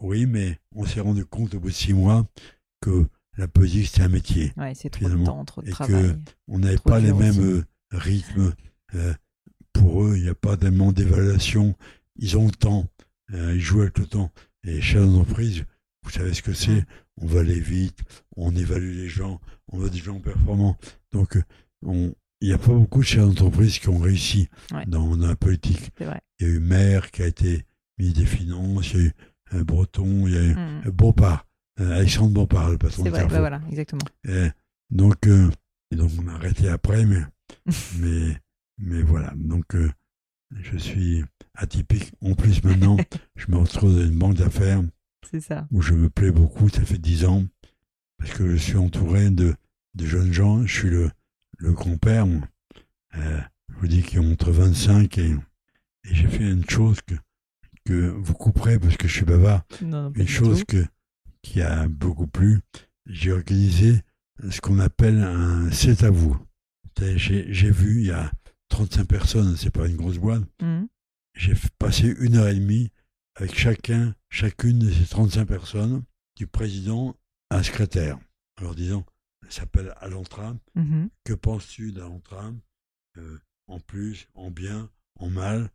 [0.02, 2.26] oui mais on s'est rendu compte au bout de six mois
[2.82, 3.06] que
[3.38, 4.54] la politique c'était un métier.
[4.58, 6.16] Ouais, c'est trop de temps, trop de Et que travail.
[6.48, 7.42] On n'avait pas les mêmes aussi.
[7.42, 8.54] euh, rythmes.
[8.96, 9.14] euh,
[10.00, 11.76] pour eux, il n'y a pas tellement d'évaluation.
[12.16, 12.88] Ils ont le temps.
[13.34, 14.32] euh, ils jouent avec le temps.
[14.64, 15.64] Et chez l'entreprise,
[16.04, 16.84] vous savez ce que c'est.
[17.22, 18.00] On va aller vite.
[18.36, 19.40] On évalue les gens.
[19.72, 20.78] On veut des gens performants.
[21.12, 21.44] Donc, euh,
[21.86, 24.86] on- il n'y a pas beaucoup de chefs d'entreprise qui ont réussi Ouais.
[24.88, 25.92] dans, dans la politique.
[26.00, 26.08] Il
[26.40, 27.66] y a eu Maire qui a été
[28.00, 28.94] ministre des Finances.
[28.94, 29.14] Il y a eu
[29.56, 30.26] euh, Breton.
[30.28, 30.90] Il y a eu Mm.
[30.92, 31.46] Bompard.
[31.82, 34.02] euh, Alexandre Bompard, le patron C'est de vrai, bah voilà, exactement.
[34.28, 34.48] Et
[34.90, 35.50] donc, euh,
[35.92, 37.22] et donc on a arrêté après, mais,
[38.00, 38.38] mais,
[38.80, 39.34] mais voilà.
[39.36, 39.90] Donc, euh,
[40.62, 41.24] je suis
[41.56, 42.12] atypique.
[42.22, 42.98] En plus, maintenant,
[43.36, 44.82] je me retrouve dans une banque d'affaires
[45.40, 45.68] ça.
[45.72, 46.70] où je me plais beaucoup.
[46.70, 47.46] Ça fait dix ans
[48.18, 49.56] parce que je suis entouré de,
[49.96, 50.66] de jeunes gens.
[50.66, 51.12] Je suis le,
[51.58, 52.26] le grand-père.
[53.16, 55.36] Euh, je vous dis qu'ils ont entre 25 et, et
[56.16, 57.16] j'ai fait une chose que,
[57.86, 60.84] que vous couperez parce que je suis bavard Non, une chose que,
[61.42, 62.60] qui a beaucoup plu,
[63.06, 64.02] j'ai organisé
[64.50, 66.38] ce qu'on appelle un c'est à vous.
[67.16, 68.30] J'ai vu, il y a
[68.70, 70.86] 35 personnes, c'est pas une grosse boîte, Mm.
[71.36, 72.92] j'ai passé une heure et demie
[73.36, 76.04] avec chacun, chacune de ces 35 personnes,
[76.36, 77.16] du président
[77.50, 78.20] à un secrétaire,
[78.60, 79.06] en leur disant,
[79.50, 81.10] ça s'appelle Alantra, Mhm.
[81.24, 82.52] que penses-tu d'Alantra?
[83.18, 84.90] Euh, En plus, en bien,
[85.20, 85.70] en mal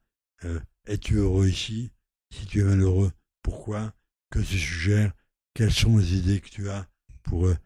[0.45, 1.91] Euh, Es-tu heureux ici?
[2.33, 3.95] Si tu es malheureux, pourquoi?
[4.31, 5.13] Que tu suggères
[5.55, 6.87] Quelles sont les idées que tu as
[7.23, 7.57] pour eux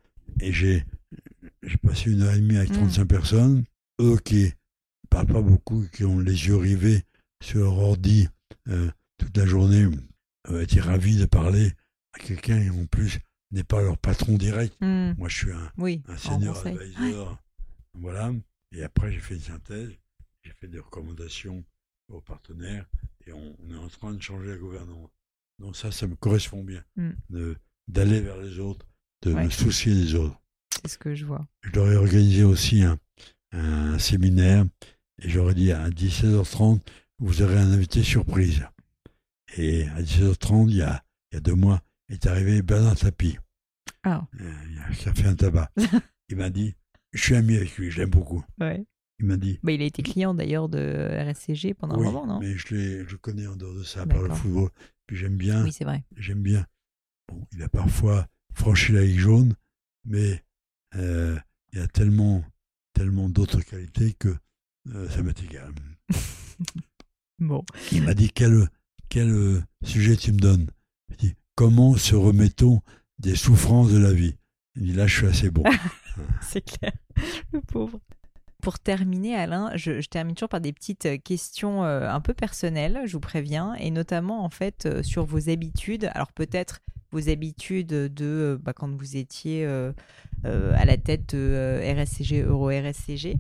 [0.40, 0.84] Et j'ai
[1.82, 2.74] passé une heure et demie avec Mm.
[2.74, 3.64] 35 personnes,
[4.02, 4.52] eux qui
[5.08, 7.04] parlent pas beaucoup, qui ont les yeux rivés
[7.42, 8.28] sur leur ordi
[8.68, 9.86] euh, toute la journée,
[10.50, 11.72] euh, étaient ravis de parler
[12.14, 13.18] à quelqu'un qui en plus
[13.50, 14.76] n'est pas leur patron direct.
[14.80, 15.14] Mm.
[15.18, 17.38] Moi, je suis un, Oui, un en senior advisor.
[17.94, 18.32] Voilà.
[18.72, 19.90] Et après, j'ai fait une synthèse,
[20.42, 21.64] j'ai fait des recommandations
[22.12, 22.86] aux partenaires
[23.26, 25.10] et on, on est en train de changer la gouvernance.
[25.58, 27.10] Donc ça, ça me correspond bien, Mm.
[27.30, 27.56] de-
[27.88, 28.86] d'aller vers les autres,
[29.22, 29.44] de Ouais.
[29.44, 30.38] me soucier des autres.
[30.82, 31.46] C'est ce que je vois.
[31.62, 32.98] Je leur ai organisé aussi un,
[33.52, 34.64] un séminaire
[35.20, 36.80] et j'aurais dit à 17h30,
[37.18, 38.64] vous aurez un invité surprise.
[39.56, 41.02] Et à 17h30, il y a,
[41.32, 43.38] il y a deux mois, est arrivé Bernard Tapie.
[44.06, 45.70] Euh, a- Ça fait un tabac.
[46.28, 46.74] Il m'a dit,
[47.12, 48.44] je suis ami avec lui, je l'aime beaucoup.
[48.60, 48.84] ouais.
[49.20, 50.78] Il m'a dit, Bah, il a été client d'ailleurs de
[51.28, 52.38] RSCG pendant oui, un moment, non?
[52.38, 54.70] mais je, je connais en dehors de ça, par le football.
[55.08, 56.04] Puis j'aime bien, Oui, c'est vrai.
[56.16, 56.64] j'aime bien.
[57.26, 59.54] Bon, il a parfois franchi la ligne jaune,
[60.04, 60.44] mais
[60.94, 61.36] euh,
[61.72, 62.44] il y a tellement,
[62.92, 64.36] tellement d'autres qualités que
[64.94, 65.72] euh, ça m'est égal.
[67.40, 67.64] Bon.
[67.92, 68.68] Il m'a dit, quel,
[69.08, 70.66] quel euh, sujet tu me donnes?
[71.08, 72.80] Je dis, comment se remettons
[73.20, 74.34] des souffrances de la vie?
[74.74, 75.62] Il dit, là, je suis assez bon.
[76.42, 76.92] C'est clair,
[77.52, 78.00] le pauvre.
[78.60, 83.02] Pour terminer, Alain, je, je termine toujours par des petites euh, questions un peu personnelles,
[83.04, 86.10] je vous préviens, et notamment en fait sur vos habitudes.
[86.14, 86.80] Alors peut-être
[87.10, 89.92] vos habitudes de euh, bah, quand vous étiez euh,
[90.44, 93.38] euh, à la tête de RSCG, Euro RSCG.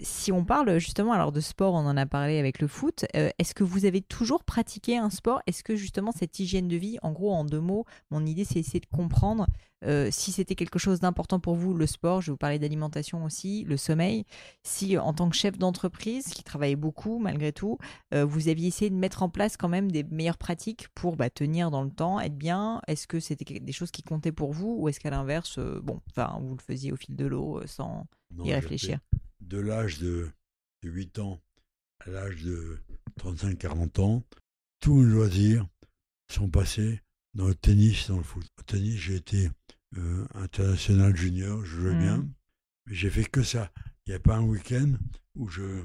[0.00, 3.04] Si on parle justement alors de sport, on en a parlé avec le foot.
[3.14, 5.40] Est-ce que vous avez toujours pratiqué un sport?
[5.46, 8.58] Est-ce que justement cette hygiène de vie, en gros, en deux mots, mon idée c'est
[8.58, 9.46] essayer de comprendre
[9.84, 13.24] euh, si c'était quelque chose d'important pour vous, le sport, je vais vous parler d'alimentation
[13.24, 14.24] aussi, le sommeil,
[14.62, 17.78] si en tant que chef d'entreprise qui travaillait beaucoup malgré tout,
[18.14, 21.30] euh, vous aviez essayé de mettre en place quand même des meilleures pratiques pour bah,
[21.30, 24.76] tenir dans le temps, être bien, est-ce que c'était des choses qui comptaient pour vous
[24.78, 28.06] ou est-ce qu'à l'inverse, euh, bon, enfin, vous le faisiez au fil de l'eau sans
[28.30, 28.98] Non, y réfléchir?
[29.40, 30.30] De l'âge de,
[30.82, 31.40] de 8 ans
[32.06, 32.78] à l'âge de
[33.20, 34.22] 35-40 ans,
[34.80, 35.66] tous mes loisirs
[36.30, 37.00] sont passés
[37.34, 38.46] dans le tennis dans le foot.
[38.58, 39.50] Au tennis, j'ai été
[39.98, 42.00] euh, international junior, je jouais Mhm.
[42.02, 42.28] bien,
[42.86, 43.72] mais j'ai fait que ça.
[44.06, 44.92] Il n'y a pas un week-end
[45.34, 45.84] où je,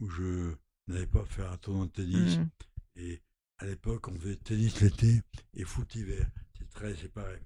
[0.00, 0.54] où je
[0.88, 2.38] n'allais pas faire un tournoi de tennis.
[2.38, 2.48] Mhm.
[2.96, 3.22] Et
[3.58, 5.22] à l'époque, on faisait tennis l'été
[5.54, 6.28] et foot l'hiver.
[6.58, 7.40] C'est très séparé.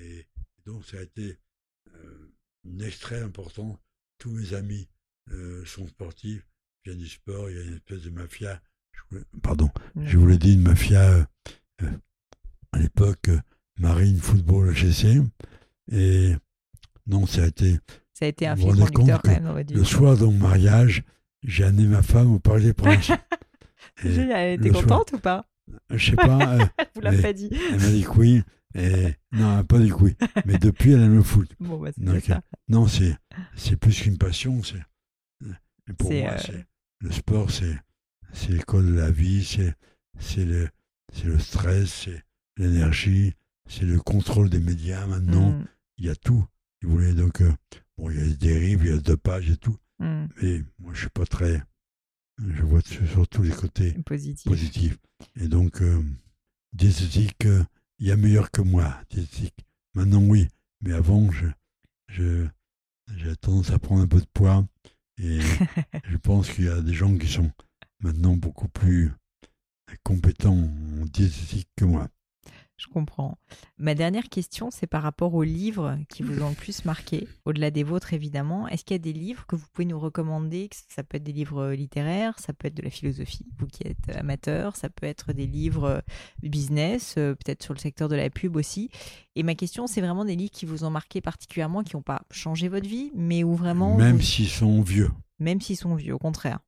[0.00, 0.26] Et
[0.66, 1.38] donc, ça a été
[1.94, 2.32] euh,
[2.64, 3.80] une extrait important.
[4.18, 4.88] Tous mes amis
[5.30, 6.46] euh, sont sportifs,
[6.84, 7.50] viennent du sport.
[7.50, 8.60] Il y a une espèce de mafia.
[8.92, 11.28] Je voulais- pardon, je vous l'ai dit, une mafia
[12.72, 13.30] à l'époque,
[13.78, 15.22] marine, football, HSC.
[15.92, 16.32] Et
[17.06, 17.78] non, ça a été
[18.14, 19.74] Ça a été un fil conducteur quand même dans votre vie.
[19.78, 21.02] le soir de mon mariage.
[21.44, 23.12] J'ai amené ma femme au Parc des Princes.
[24.02, 25.44] Génial, elle était soir- contente ou pas?
[25.90, 26.64] je sais pas, euh,
[26.94, 27.50] vous l'a Mais- pas dit.
[27.52, 28.42] elle m'a dit que oui.
[28.74, 30.16] Et non, pas dit que oui.
[30.44, 31.50] Mais depuis, elle aime le foot.
[31.58, 32.42] Bon, bah, Donc, ça.
[32.68, 33.16] Non, c'est
[33.56, 34.62] c'est plus qu'une passion.
[34.62, 34.82] C'est
[35.86, 36.62] mais pour moi, euh,
[37.00, 37.78] le sport, c'est
[38.32, 39.74] c'est l'école de la vie, c'est
[40.18, 40.68] c'est le
[41.14, 42.22] c'est le stress, c'est
[42.58, 43.32] l'énergie,
[43.68, 45.06] c'est le contrôle des médias.
[45.06, 45.64] Maintenant, Mm,
[45.98, 46.44] il y a tout.
[46.80, 47.52] Si vous voulez, donc euh,
[47.96, 49.76] bon, il y a des dérives, il y a des pages et tout.
[49.98, 51.62] mm, Mais moi, je suis pas très.
[52.38, 54.44] Je vois surtout les côtés Positif.
[54.48, 54.98] positifs.
[55.36, 56.00] Et donc, euh,
[56.72, 57.64] diététique, euh,
[57.98, 58.96] il y a meilleur que moi.
[59.10, 60.46] Diététique, maintenant, oui.
[60.80, 61.46] Mais avant, je,
[62.08, 62.46] je,
[63.16, 64.64] j'ai tendance à prendre un peu de poids.
[65.20, 65.40] Et
[66.04, 67.50] je pense qu'il y a des gens qui sont
[68.00, 69.10] maintenant beaucoup plus
[70.04, 72.08] compétents en diététique que moi.
[72.78, 73.38] Je comprends.
[73.76, 77.72] Ma dernière question, c'est par rapport aux livres qui vous ont le plus marqué, au-delà
[77.72, 78.68] des vôtres évidemment.
[78.68, 80.70] Est-ce qu'il y a des livres que vous pouvez nous recommander?
[80.88, 84.16] Ça peut être des livres littéraires, ça peut être de la philosophie, vous qui êtes
[84.16, 86.04] amateur, ça peut être des livres
[86.44, 88.90] business, euh, peut-être sur le secteur de la pub aussi.
[89.34, 92.22] Et ma question, c'est vraiment des livres qui vous ont marqué particulièrement, qui n'ont pas
[92.30, 93.96] changé votre vie, mais où vraiment...
[93.96, 95.10] Même s'ils sont vieux.
[95.40, 96.60] Même s'ils sont vieux, au contraire.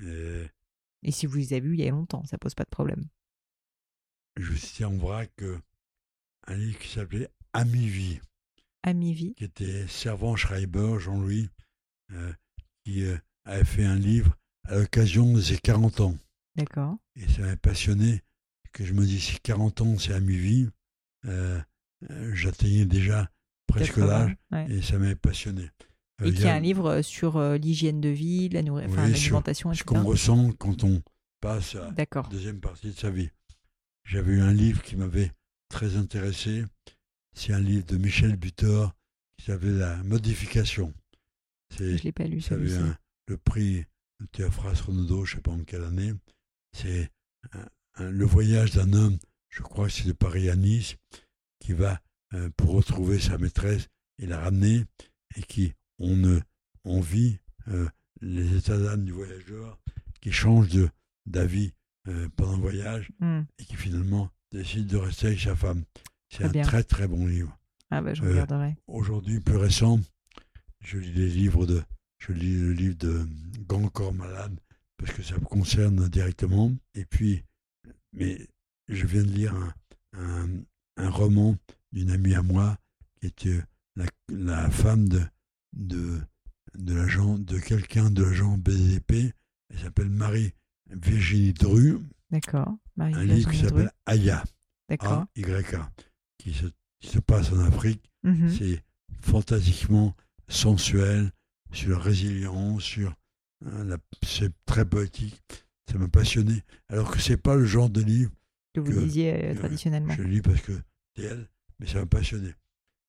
[0.00, 3.08] Et si vous les avez vus il y a longtemps, ça pose pas de problème
[4.36, 5.30] je citais en vrac
[6.46, 8.20] un livre qui s'appelait Ami-Vie.
[8.82, 9.34] Ami-Vie.
[9.34, 11.48] Qui était Servant Schreiber, Jean-Louis,
[12.12, 12.32] euh,
[12.84, 16.16] qui euh, avait fait un livre à l'occasion de ses 40 ans.
[16.56, 16.96] D'accord.
[17.16, 18.22] Et ça m'a passionné,
[18.72, 20.68] que je me dis, si 40 ans c'est Ami-Vie,
[21.26, 21.60] euh,
[22.32, 23.30] j'atteignais déjà
[23.66, 24.34] presque l'âge,
[24.68, 25.70] et ça m'a passionné.
[26.24, 29.78] et qui est un livre sur l'hygiène de vie, la l'alimentation, etc.
[29.78, 31.02] Ce qu'on ressent quand on
[31.40, 33.30] passe à la deuxième partie de sa vie.
[34.04, 35.32] J'avais eu un livre qui m'avait
[35.68, 36.64] très intéressé.
[37.32, 38.94] C'est un livre de Michel Butor
[39.36, 40.92] qui s'appelait La modification.
[41.78, 42.40] Je ne l'ai pas lu.
[42.40, 42.76] Ça avait
[43.28, 43.84] le prix
[44.32, 46.12] Théophras Renaudot, je ne sais pas en quelle année.
[46.72, 47.10] C'est
[47.98, 50.96] le voyage d'un homme, je crois que c'est de Paris à Nice,
[51.58, 52.00] qui va
[52.34, 53.88] euh, pour retrouver sa maîtresse
[54.18, 54.84] et la ramener,
[55.36, 56.40] et qui, on,
[56.84, 57.38] on vit
[57.68, 57.88] euh,
[58.20, 59.78] les états d'âme du voyageur,
[60.20, 60.68] qui change
[61.26, 61.72] d'avis
[62.08, 63.42] euh, pendant le voyage hmm.
[63.58, 65.84] et qui finalement décide de rester avec sa femme.
[66.28, 67.56] C'est un très très bon livre.
[67.90, 68.76] Ah bah je euh, regarderai.
[68.86, 70.00] Aujourd'hui, plus récent,
[70.80, 71.82] je lis les livres de,
[72.18, 73.26] je lis le livre de
[73.68, 74.58] Grand Corps Malade
[74.96, 76.72] parce que ça me concerne directement.
[76.94, 77.42] Et puis,
[78.12, 78.46] mais
[78.88, 79.54] je viens de lire
[80.12, 80.48] un,
[80.96, 81.56] un, roman
[81.92, 82.76] d'une amie à moi
[83.20, 83.60] qui était
[83.96, 85.22] la, la femme de,
[85.72, 86.20] de,
[86.78, 89.34] de l'agent, de quelqu'un de l'agent BDP.
[89.70, 90.52] Elle s'appelle Marie
[90.90, 91.98] Virginie Dru.
[92.30, 92.76] D'accord.
[92.98, 94.44] Un livre qui s'appelle Aya.
[94.88, 95.24] D'accord.
[95.36, 95.90] A-Y-A.
[96.38, 96.66] Qui se,
[97.00, 98.10] qui se, passe en Afrique.
[98.22, 98.50] Mhm.
[98.50, 98.82] C'est
[99.20, 100.14] fantastiquement
[100.48, 101.30] sensuel,
[101.72, 103.14] sur la résilience, sur.
[103.64, 105.40] Hein, la, c'est très poétique.
[105.90, 106.62] Ça m'a passionné.
[106.88, 108.32] Alors que c'est pas le genre de livre.
[108.74, 110.14] Que vous lisiez euh, traditionnellement.
[110.14, 110.72] Je lis parce que
[111.16, 112.54] c'est elle, mais ça m'a passionné.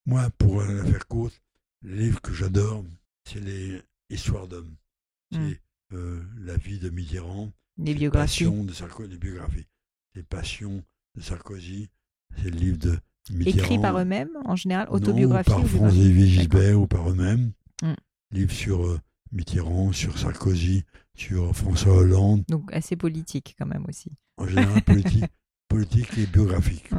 [0.05, 1.41] Moi, pour la faire courte,
[1.84, 2.84] le livre que j'adore,
[3.25, 4.75] c'est les histoires d'hommes.
[5.32, 5.57] C'est mm.
[5.93, 7.51] euh, la vie de Mitterrand,
[7.82, 8.49] les biographies.
[8.49, 9.67] De Sarkozy, les biographies.
[10.15, 10.84] Les passions
[11.15, 11.89] de Sarkozy,
[12.38, 12.97] c'est le livre de
[13.32, 13.57] Mitterrand.
[13.57, 17.51] Écrit par eux-mêmes, en général, autobiographie par François-Xavier Gisbert ou par eux-mêmes.
[17.82, 17.93] Mm.
[18.32, 18.99] Livre sur euh,
[19.32, 20.84] Mitterrand, sur Sarkozy,
[21.15, 22.43] sur François Hollande.
[22.47, 24.11] Donc assez politique quand même aussi.
[24.38, 25.25] En général, politique,
[25.67, 26.89] politique et biographique.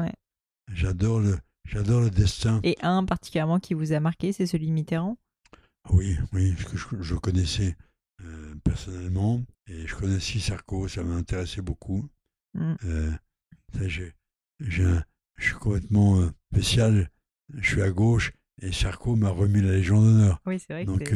[0.73, 2.61] J'adore le, j'adore le destin.
[2.63, 5.19] Et un particulièrement qui vous a marqué, c'est celui de Mitterrand?
[5.91, 7.77] Oui, oui, parce que je, je connaissais
[8.25, 9.43] euh, personnellement.
[9.67, 12.09] Et je connaissais Sarko, ça m'a intéressé beaucoup.
[12.55, 12.75] Mm.
[12.85, 13.11] Euh,
[14.61, 15.01] je
[15.39, 17.11] suis complètement euh, spécial.
[17.55, 20.41] Je suis à gauche et Sarko m'a remis la Légion d'honneur.
[20.47, 20.85] Oui, c'est vrai.
[20.85, 21.13] Donc,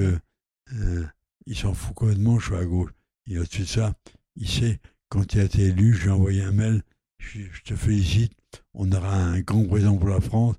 [1.49, 2.91] il s'en fout complètement, je suis à gauche.
[3.29, 3.95] Et au-dessus de ça,
[4.35, 6.83] il sait, quand il a été élu, je lui ai envoyé un mail.
[7.19, 8.33] Je, te félicite,
[8.75, 10.57] on aura un grand président pour la France.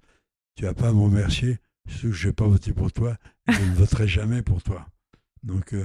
[0.56, 3.18] Tu vas pas me remercier, surtout que je vais pas voter pour toi.
[3.48, 4.88] Je ne voterai jamais pour toi.
[5.44, 5.76] Donc,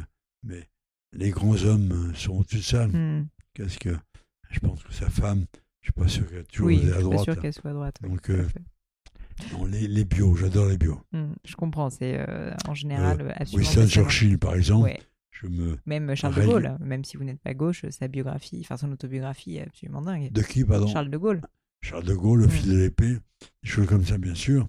[0.42, 0.68] mais
[1.12, 2.86] les grands hommes sont tout ça.
[2.86, 3.26] Hmm.
[3.54, 3.96] Qu'est-ce que
[4.50, 5.46] je pense que sa femme,
[5.80, 7.26] je suis pas sûr qu'elle toujours oui, à droite.
[7.26, 7.96] Pas sûr qu'elle soit à droite.
[8.02, 8.46] Donc euh,
[9.52, 11.00] non, les, les bio, j'adore les bio.
[11.12, 13.68] Hmm, je comprends, c'est euh, en général euh, absolument.
[13.68, 14.90] Winston Churchill, par exemple.
[15.30, 18.76] Je me même Charles de Gaulle, même si vous n'êtes pas gauche, sa biographie, enfin
[18.76, 20.30] son autobiographie est absolument dingue.
[20.30, 21.40] De qui, pardon Charles de Gaulle.
[21.80, 22.50] Charles de Gaulle, le hmm.
[22.50, 23.16] fils de l'épée,
[23.62, 24.68] des choses comme ça, bien sûr.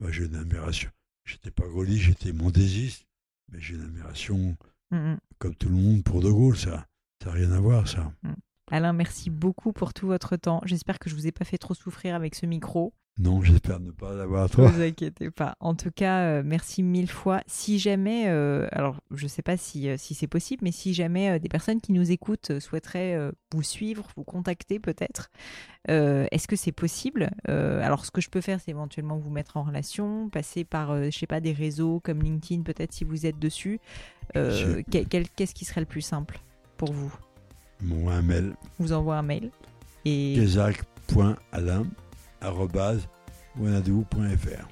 [0.00, 0.90] Bah, j'ai une admiration.
[1.24, 3.06] J'étais pas gaulliste, j'étais mondésiste,
[3.50, 4.56] mais j'ai une admiration
[4.90, 5.18] Mm, mm.
[5.38, 6.86] Comme tout le monde pour De Gaulle, ça
[7.24, 8.12] n'a rien à voir, ça.
[8.22, 8.32] Mm.
[8.72, 10.60] Alain, merci beaucoup pour tout votre temps.
[10.64, 12.94] J'espère que je vous ai pas fait trop souffrir avec ce micro.
[13.22, 14.48] Non, j'espère ne pas l'avoir.
[14.56, 15.54] Ne vous inquiétez pas.
[15.60, 17.42] En tout cas, euh, merci mille fois.
[17.46, 20.94] Si jamais, euh, alors je ne sais pas si, euh, si c'est possible, mais si
[20.94, 25.30] jamais des personnes qui nous écoutent souhaiteraient vous suivre, vous contacter peut-être,
[25.88, 29.64] est-ce que c'est possible Alors ce que je peux faire, c'est éventuellement vous mettre en
[29.64, 33.80] relation, passer par, je sais pas, des réseaux comme LinkedIn peut-être si vous êtes dessus.
[34.34, 36.40] Qu'est-ce qui serait le plus simple
[36.78, 37.14] pour vous?
[37.82, 38.54] Moi, un mail.
[38.78, 39.50] Vous envoie un mail.
[40.04, 40.36] Et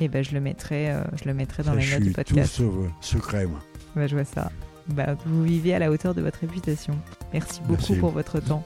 [0.01, 2.57] Et ben je le mettrai, euh, je le mettrai dans les notes du podcast.
[2.57, 3.61] Tout sur, secret, moi.
[3.97, 4.51] Bah, je vois ça.
[4.89, 6.95] Bah, vous vivez à la hauteur de votre réputation.
[7.33, 8.63] Merci beaucoup pour votre temps.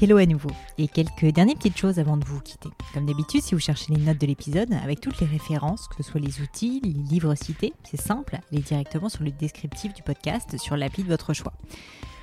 [0.00, 2.70] Hello à nouveau et quelques dernières petites choses avant de vous quitter.
[2.92, 6.02] Comme d'habitude, si vous cherchez les notes de l'épisode avec toutes les références, que ce
[6.02, 10.58] soit les outils, les livres cités, c'est simple, allez directement sur le descriptif du podcast
[10.58, 11.52] sur l'appli de votre choix.